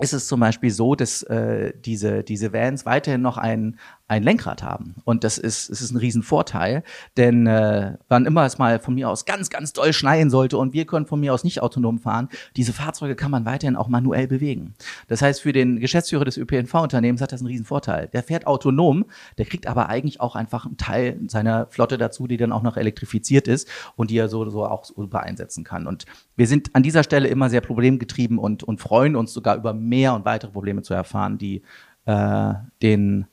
[0.00, 3.78] ist es zum Beispiel so, dass äh, diese, diese Vans weiterhin noch ein,
[4.10, 4.96] ein Lenkrad haben.
[5.04, 6.82] Und das ist, es ist ein Riesenvorteil,
[7.16, 10.72] denn äh, wann immer es mal von mir aus ganz, ganz doll schneien sollte und
[10.72, 14.26] wir können von mir aus nicht autonom fahren, diese Fahrzeuge kann man weiterhin auch manuell
[14.26, 14.74] bewegen.
[15.06, 18.08] Das heißt, für den Geschäftsführer des ÖPNV-Unternehmens hat das einen Riesenvorteil.
[18.08, 19.04] Der fährt autonom,
[19.38, 22.76] der kriegt aber eigentlich auch einfach einen Teil seiner Flotte dazu, die dann auch noch
[22.76, 25.86] elektrifiziert ist und die er so, so auch super einsetzen kann.
[25.86, 29.72] Und wir sind an dieser Stelle immer sehr problemgetrieben und, und freuen uns sogar über
[29.72, 31.62] mehr und weitere Probleme zu erfahren, die
[32.06, 33.26] äh, den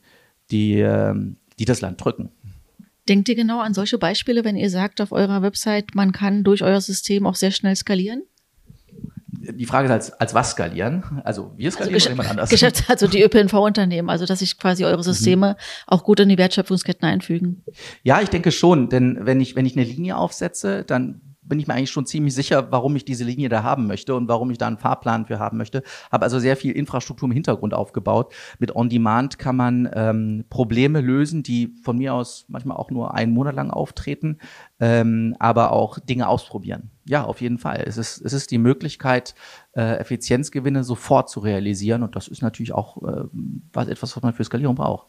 [0.50, 2.30] die, ähm, die das Land drücken.
[3.08, 6.62] Denkt ihr genau an solche Beispiele, wenn ihr sagt auf eurer Website, man kann durch
[6.62, 8.22] euer System auch sehr schnell skalieren?
[9.30, 11.22] Die Frage ist, als, als was skalieren?
[11.24, 12.50] Also wir skalieren also oder jemand anders?
[12.50, 15.54] Geschäfts-, also die ÖPNV-Unternehmen, also dass sich quasi eure Systeme mhm.
[15.86, 17.62] auch gut in die Wertschöpfungsketten einfügen.
[18.02, 21.66] Ja, ich denke schon, denn wenn ich, wenn ich eine Linie aufsetze, dann bin ich
[21.66, 24.58] mir eigentlich schon ziemlich sicher, warum ich diese Linie da haben möchte und warum ich
[24.58, 25.82] da einen Fahrplan für haben möchte.
[26.12, 28.32] Habe also sehr viel Infrastruktur im Hintergrund aufgebaut.
[28.58, 33.14] Mit On Demand kann man ähm, Probleme lösen, die von mir aus manchmal auch nur
[33.14, 34.38] einen Monat lang auftreten,
[34.80, 36.90] ähm, aber auch Dinge ausprobieren.
[37.08, 37.82] Ja, auf jeden Fall.
[37.86, 39.34] Es ist, es ist die Möglichkeit,
[39.72, 43.24] äh, Effizienzgewinne sofort zu realisieren und das ist natürlich auch äh,
[43.72, 45.06] was, etwas, was man für Skalierung braucht.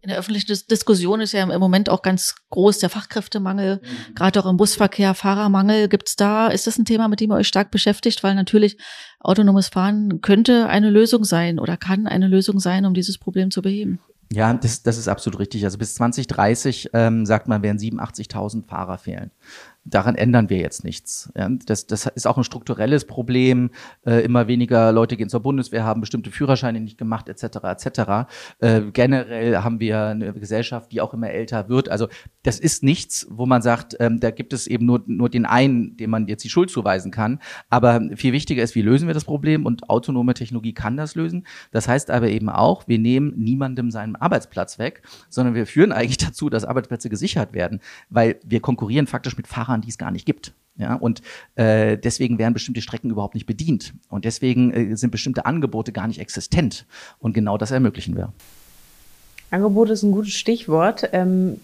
[0.00, 4.14] In der öffentlichen Diskussion ist ja im Moment auch ganz groß der Fachkräftemangel, mhm.
[4.14, 5.88] gerade auch im Busverkehr, Fahrermangel.
[5.88, 8.22] Gibt's da, ist das ein Thema, mit dem ihr euch stark beschäftigt?
[8.22, 8.78] Weil natürlich
[9.18, 13.60] autonomes Fahren könnte eine Lösung sein oder kann eine Lösung sein, um dieses Problem zu
[13.60, 13.98] beheben.
[14.30, 15.64] Ja, das, das ist absolut richtig.
[15.64, 19.32] Also bis 2030 ähm, sagt man, werden 87.000 Fahrer fehlen
[19.84, 21.32] daran ändern wir jetzt nichts.
[21.36, 23.70] Ja, das, das ist auch ein strukturelles Problem.
[24.04, 27.44] Äh, immer weniger Leute gehen zur Bundeswehr, haben bestimmte Führerscheine nicht gemacht, etc.
[27.64, 28.28] etc.
[28.58, 31.88] Äh, generell haben wir eine Gesellschaft, die auch immer älter wird.
[31.88, 32.08] Also
[32.42, 35.96] das ist nichts, wo man sagt, ähm, da gibt es eben nur, nur den einen,
[35.96, 37.40] dem man jetzt die Schuld zuweisen kann.
[37.70, 39.64] Aber viel wichtiger ist, wie lösen wir das Problem?
[39.66, 41.46] Und autonome Technologie kann das lösen.
[41.70, 46.18] Das heißt aber eben auch, wir nehmen niemandem seinen Arbeitsplatz weg, sondern wir führen eigentlich
[46.26, 50.10] dazu, dass Arbeitsplätze gesichert werden, weil wir konkurrieren faktisch mit Fahrern Fahrern, die es gar
[50.10, 50.52] nicht gibt.
[50.76, 51.22] Ja, und
[51.56, 53.94] äh, deswegen werden bestimmte Strecken überhaupt nicht bedient.
[54.10, 56.86] Und deswegen äh, sind bestimmte Angebote gar nicht existent.
[57.18, 58.32] Und genau das ermöglichen wir.
[59.50, 61.08] Angebot ist ein gutes Stichwort.
[61.12, 61.60] Ähm,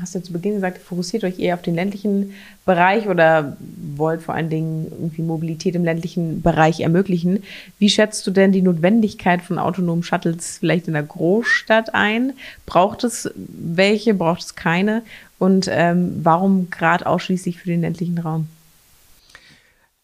[0.00, 3.56] hast du zu Beginn gesagt, fokussiert euch eher auf den ländlichen Bereich oder
[3.96, 7.42] wollt vor allen Dingen irgendwie Mobilität im ländlichen Bereich ermöglichen.
[7.80, 12.34] Wie schätzt du denn die Notwendigkeit von autonomen Shuttles vielleicht in der Großstadt ein?
[12.66, 15.02] Braucht es welche, braucht es keine?
[15.42, 18.46] Und ähm, warum gerade ausschließlich für den ländlichen Raum?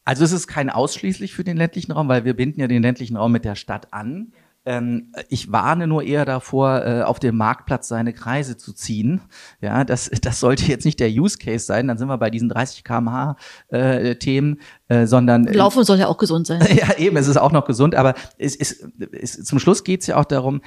[0.05, 3.17] Also es ist kein ausschließlich für den ländlichen Raum, weil wir binden ja den ländlichen
[3.17, 4.33] Raum mit der Stadt an.
[4.67, 9.21] Ähm, ich warne nur eher davor, äh, auf dem Marktplatz seine Kreise zu ziehen.
[9.61, 11.87] Ja, das, das sollte jetzt nicht der Use Case sein.
[11.87, 13.37] Dann sind wir bei diesen 30 km/h
[13.69, 16.67] äh, Themen, äh, sondern Laufen soll ja auch gesund sein.
[16.75, 20.09] ja, eben, es ist auch noch gesund, aber es ist, es, zum Schluss geht es
[20.09, 20.63] ja auch darum,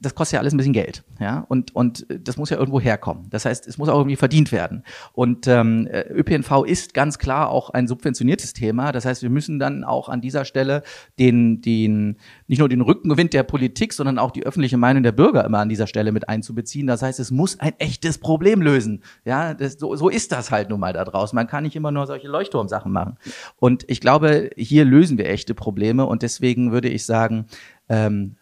[0.00, 3.26] das kostet ja alles ein bisschen Geld, ja, und und das muss ja irgendwo herkommen.
[3.30, 4.84] Das heißt, es muss auch irgendwie verdient werden.
[5.12, 8.92] Und ähm, ÖPNV ist ganz klar auch ein subventioniertes Thema.
[8.92, 10.82] Das heißt, wir müssen dann auch an dieser Stelle
[11.18, 12.16] den den
[12.46, 15.68] nicht nur den Rückenwind der Politik, sondern auch die öffentliche Meinung der Bürger immer an
[15.68, 16.86] dieser Stelle mit einzubeziehen.
[16.86, 19.02] Das heißt, es muss ein echtes Problem lösen.
[19.24, 21.34] Ja, das, so, so ist das halt nun mal da draußen.
[21.34, 23.18] Man kann nicht immer nur solche Leuchtturmsachen machen.
[23.58, 27.46] Und ich glaube, hier lösen wir echte Probleme und deswegen würde ich sagen,
[27.88, 28.36] ähm,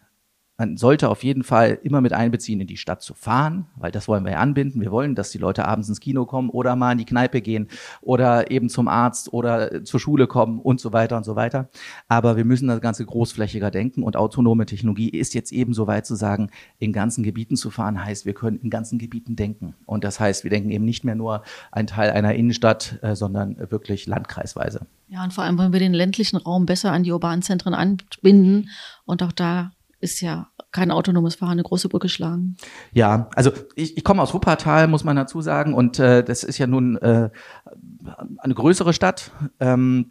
[0.59, 4.07] man sollte auf jeden Fall immer mit einbeziehen, in die Stadt zu fahren, weil das
[4.07, 4.81] wollen wir ja anbinden.
[4.81, 7.69] Wir wollen, dass die Leute abends ins Kino kommen oder mal in die Kneipe gehen
[8.01, 11.69] oder eben zum Arzt oder zur Schule kommen und so weiter und so weiter.
[12.07, 16.07] Aber wir müssen das Ganze großflächiger denken und autonome Technologie ist jetzt eben so weit
[16.07, 19.75] zu sagen, in ganzen Gebieten zu fahren heißt, wir können in ganzen Gebieten denken.
[19.87, 23.57] Und das heißt, wir denken eben nicht mehr nur ein Teil einer Innenstadt, äh, sondern
[23.71, 24.87] wirklich landkreisweise.
[25.09, 28.71] Ja, und vor allem wollen wir den ländlichen Raum besser an die urbanen Zentren anbinden
[29.05, 32.57] und auch da ist ja kein autonomes Fahren eine große Brücke schlagen.
[32.93, 36.59] Ja, also ich, ich komme aus Wuppertal, muss man dazu sagen, und äh, das ist
[36.59, 37.31] ja nun äh,
[38.39, 39.31] eine größere Stadt.
[39.61, 40.11] Ähm,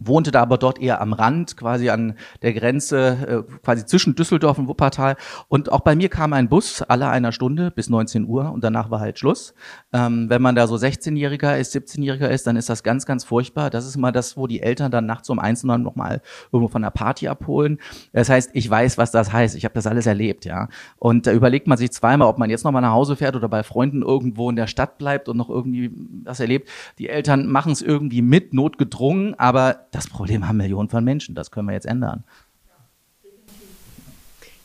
[0.00, 4.58] wohnte da aber dort eher am Rand, quasi an der Grenze, äh, quasi zwischen Düsseldorf
[4.58, 5.16] und Wuppertal.
[5.48, 8.90] Und auch bei mir kam ein Bus alle einer Stunde bis 19 Uhr und danach
[8.90, 9.54] war halt Schluss.
[9.92, 13.70] Ähm, wenn man da so 16-Jähriger ist, 17-Jähriger ist, dann ist das ganz, ganz furchtbar.
[13.70, 16.82] Das ist mal das, wo die Eltern dann nachts um eins dann nochmal irgendwo von
[16.82, 17.78] der Party abholen.
[18.12, 19.54] Das heißt, ich weiß, was das heißt.
[19.54, 20.68] Ich habe das alles erlebt, ja.
[20.96, 23.62] Und da überlegt man sich zweimal, ob man jetzt nochmal nach Hause fährt oder bei
[23.62, 25.90] Freunden irgendwo in der Stadt bleibt und noch irgendwie
[26.24, 26.68] das erlebt.
[26.98, 31.34] Die Eltern machen es irgendwie mit, notgedrungen, aber das Problem haben Millionen von Menschen.
[31.34, 32.24] Das können wir jetzt ändern.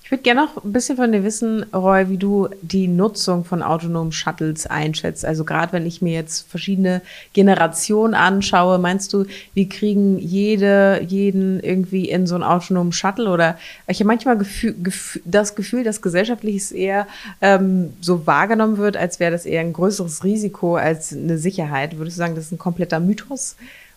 [0.05, 3.63] Ich würde gerne noch ein bisschen von dir wissen, Roy, wie du die Nutzung von
[3.63, 5.25] autonomen Shuttles einschätzt.
[5.25, 7.01] Also gerade wenn ich mir jetzt verschiedene
[7.33, 13.31] Generationen anschaue, meinst du, wir kriegen jede, jeden irgendwie in so einen autonomen Shuttle?
[13.31, 13.57] Oder
[13.87, 17.07] ich habe manchmal Gefühl, Gefühl, das Gefühl, dass gesellschaftlich eher
[17.41, 21.97] ähm, so wahrgenommen wird, als wäre das eher ein größeres Risiko als eine Sicherheit.
[21.97, 23.55] Würdest du sagen, das ist ein kompletter Mythos?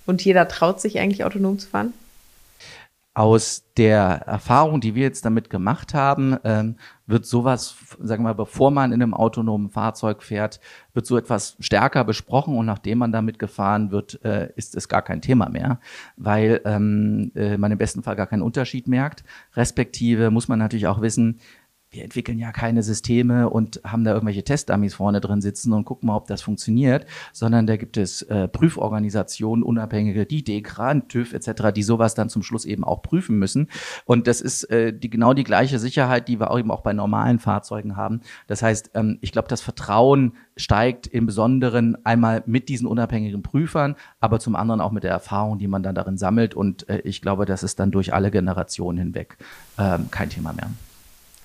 [0.09, 1.93] Und jeder traut sich eigentlich autonom zu fahren?
[3.13, 8.33] Aus der Erfahrung, die wir jetzt damit gemacht haben, ähm, wird sowas, sagen wir mal,
[8.33, 10.61] bevor man in einem autonomen Fahrzeug fährt,
[10.95, 15.03] wird so etwas stärker besprochen und nachdem man damit gefahren wird, äh, ist es gar
[15.03, 15.79] kein Thema mehr,
[16.17, 19.25] weil ähm, äh, man im besten Fall gar keinen Unterschied merkt.
[19.57, 21.39] Respektive muss man natürlich auch wissen,
[21.91, 26.09] wir entwickeln ja keine Systeme und haben da irgendwelche Testdummies vorne drin sitzen und gucken
[26.09, 31.73] mal, ob das funktioniert, sondern da gibt es äh, Prüforganisationen, unabhängige, die DEKRAN, TÜV etc.,
[31.75, 33.69] die sowas dann zum Schluss eben auch prüfen müssen.
[34.05, 36.93] Und das ist äh, die, genau die gleiche Sicherheit, die wir auch eben auch bei
[36.93, 38.21] normalen Fahrzeugen haben.
[38.49, 43.97] Das heißt, ähm, ich glaube, das Vertrauen steigt im Besonderen einmal mit diesen unabhängigen Prüfern,
[44.21, 46.55] aber zum anderen auch mit der Erfahrung, die man dann darin sammelt.
[46.55, 49.39] Und äh, ich glaube, das ist dann durch alle Generationen hinweg
[49.79, 50.69] ähm, kein Thema mehr.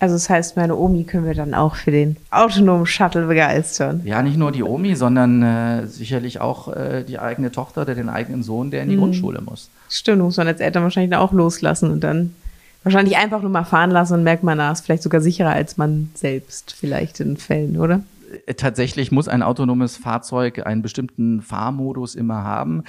[0.04, 4.02] Also das heißt, meine Omi können wir dann auch für den autonomen Shuttle begeistern.
[4.04, 8.10] Ja, nicht nur die Omi, sondern äh, sicherlich auch äh, die eigene Tochter oder den
[8.10, 9.00] eigenen Sohn, der in die mhm.
[9.00, 9.70] Grundschule muss.
[9.88, 12.34] Stimmt, muss man als Eltern wahrscheinlich auch loslassen und dann
[12.82, 15.78] wahrscheinlich einfach nur mal fahren lassen und merkt man, na, ist vielleicht sogar sicherer als
[15.78, 18.02] man selbst vielleicht in Fällen, oder?
[18.56, 22.84] Tatsächlich muss ein autonomes Fahrzeug einen bestimmten Fahrmodus immer haben.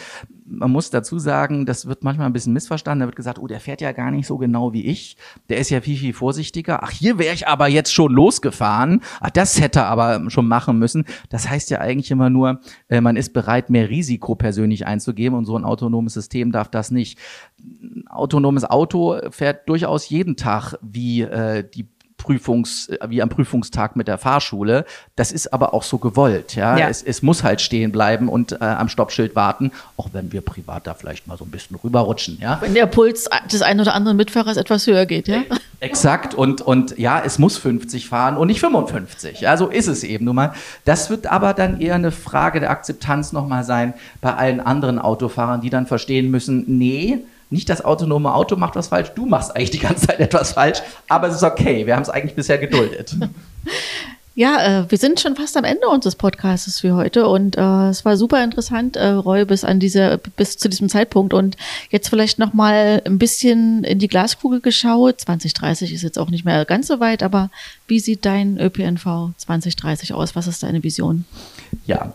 [0.45, 3.01] Man muss dazu sagen, das wird manchmal ein bisschen missverstanden.
[3.01, 5.17] Da wird gesagt, oh, der fährt ja gar nicht so genau wie ich.
[5.49, 6.83] Der ist ja viel, viel vorsichtiger.
[6.83, 9.01] Ach, hier wäre ich aber jetzt schon losgefahren.
[9.19, 11.05] Ach, das hätte er aber schon machen müssen.
[11.29, 15.45] Das heißt ja eigentlich immer nur, äh, man ist bereit, mehr Risiko persönlich einzugeben und
[15.45, 17.19] so ein autonomes System darf das nicht.
[17.59, 21.94] Ein autonomes Auto fährt durchaus jeden Tag wie äh, die
[22.25, 24.85] Prüfungs, äh, wie am Prüfungstag mit der Fahrschule.
[25.15, 26.55] Das ist aber auch so gewollt.
[26.55, 26.89] Ja, ja.
[26.89, 30.87] Es, es muss halt stehen bleiben und äh, am Stoppschild warten, auch wenn wir privat
[30.87, 32.39] da vielleicht mal so ein bisschen rüberrutschen.
[32.41, 35.27] Ja, wenn der Puls des einen oder anderen Mitfahrers etwas höher geht.
[35.27, 35.43] Ja,
[35.79, 36.33] exakt.
[36.33, 39.41] Und und ja, es muss 50 fahren und nicht 55.
[39.41, 40.53] Ja, so ist es eben nun mal.
[40.83, 45.61] Das wird aber dann eher eine Frage der Akzeptanz nochmal sein bei allen anderen Autofahrern,
[45.61, 47.19] die dann verstehen müssen, nee
[47.55, 50.81] nicht das autonome Auto macht was falsch, du machst eigentlich die ganze Zeit etwas falsch,
[51.07, 53.15] aber es ist okay, wir haben es eigentlich bisher geduldet.
[54.37, 58.03] Ja, äh, wir sind schon fast am Ende unseres Podcasts für heute und äh, es
[58.03, 61.55] war super interessant, äh, Roy, bis an diese, bis zu diesem Zeitpunkt und
[61.89, 65.21] jetzt vielleicht noch mal ein bisschen in die Glaskugel geschaut.
[65.21, 67.49] 2030 ist jetzt auch nicht mehr ganz so weit, aber
[67.87, 70.35] wie sieht dein ÖPNV 2030 aus?
[70.35, 71.23] Was ist deine Vision?
[71.85, 72.13] Ja,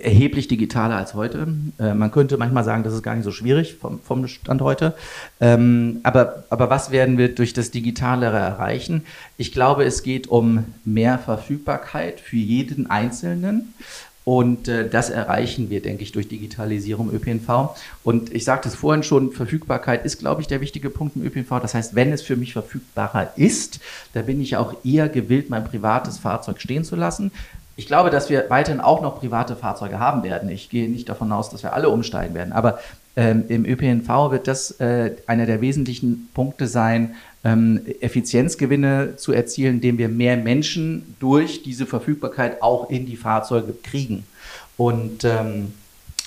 [0.00, 1.46] erheblich digitaler als heute.
[1.78, 4.94] Äh, man könnte manchmal sagen, das ist gar nicht so schwierig vom, vom Stand heute.
[5.40, 9.04] Ähm, aber, aber was werden wir durch das Digitalere erreichen?
[9.36, 11.51] Ich glaube, es geht um mehr Verfügbarkeit
[12.20, 13.74] für jeden Einzelnen
[14.24, 17.76] Und äh, das erreichen wir, denke ich, durch Digitalisierung ÖPNV.
[18.04, 21.60] Und ich sagte es vorhin schon, Verfügbarkeit ist, glaube ich, der wichtige Punkt im ÖPNV.
[21.60, 23.80] Das heißt, wenn es für mich verfügbarer ist,
[24.12, 27.32] da bin ich auch eher gewillt, mein privates Fahrzeug stehen zu lassen.
[27.74, 30.50] Ich glaube, dass wir weiterhin auch noch private Fahrzeuge haben werden.
[30.50, 32.52] Ich gehe nicht davon aus, dass wir alle umsteigen werden.
[32.52, 32.78] Aber
[33.16, 39.98] ähm, im ÖPNV wird das äh, einer der wesentlichen Punkte sein, Effizienzgewinne zu erzielen, indem
[39.98, 44.24] wir mehr Menschen durch diese Verfügbarkeit auch in die Fahrzeuge kriegen.
[44.76, 45.72] Und, ähm,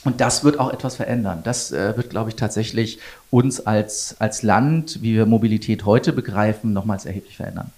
[0.04, 1.42] und das wird auch etwas verändern.
[1.44, 3.00] Das äh, wird, glaube ich, tatsächlich
[3.32, 7.72] uns als, als Land, wie wir Mobilität heute begreifen, nochmals erheblich verändern.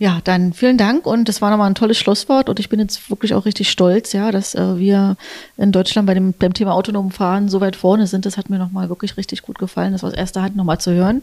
[0.00, 3.10] Ja, dann vielen Dank und das war nochmal ein tolles Schlusswort und ich bin jetzt
[3.10, 5.18] wirklich auch richtig stolz, ja, dass äh, wir
[5.58, 8.24] in Deutschland bei dem beim Thema autonomen Fahren so weit vorne sind.
[8.24, 11.22] Das hat mir nochmal wirklich richtig gut gefallen, das aus erster Hand nochmal zu hören.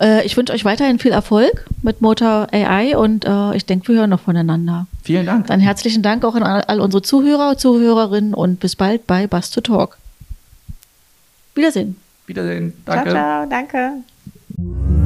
[0.00, 3.96] Äh, ich wünsche euch weiterhin viel Erfolg mit Motor AI und äh, ich denke, wir
[3.96, 4.86] hören noch voneinander.
[5.02, 5.48] Vielen Dank.
[5.48, 9.60] Dann herzlichen Dank auch an all unsere Zuhörer, Zuhörerinnen und bis bald bei Bus to
[9.60, 9.98] Talk.
[11.54, 11.96] Wiedersehen.
[12.26, 12.72] Wiedersehen.
[12.86, 13.10] Danke.
[13.10, 15.03] Ciao, ciao, danke.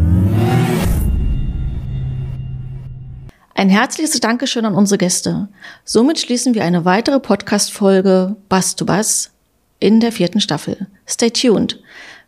[3.59, 5.49] Ein herzliches Dankeschön an unsere Gäste.
[5.85, 9.33] Somit schließen wir eine weitere Podcast-Folge Bass to Bass
[9.81, 10.87] in der vierten Staffel.
[11.09, 11.81] Stay tuned.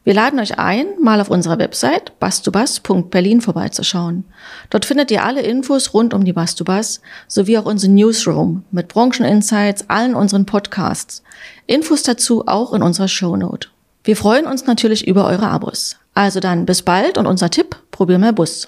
[0.03, 4.25] Wir laden euch ein, mal auf unserer Website bastubas.berlin vorbeizuschauen.
[4.71, 9.85] Dort findet ihr alle Infos rund um die Bastubas sowie auch unseren Newsroom mit Brancheninsights,
[9.89, 11.23] allen unseren Podcasts.
[11.69, 13.69] Infos dazu auch in unserer Shownote.
[14.03, 15.97] Wir freuen uns natürlich über eure Abos.
[16.13, 18.67] Also dann bis bald und unser Tipp, probier mal Bus.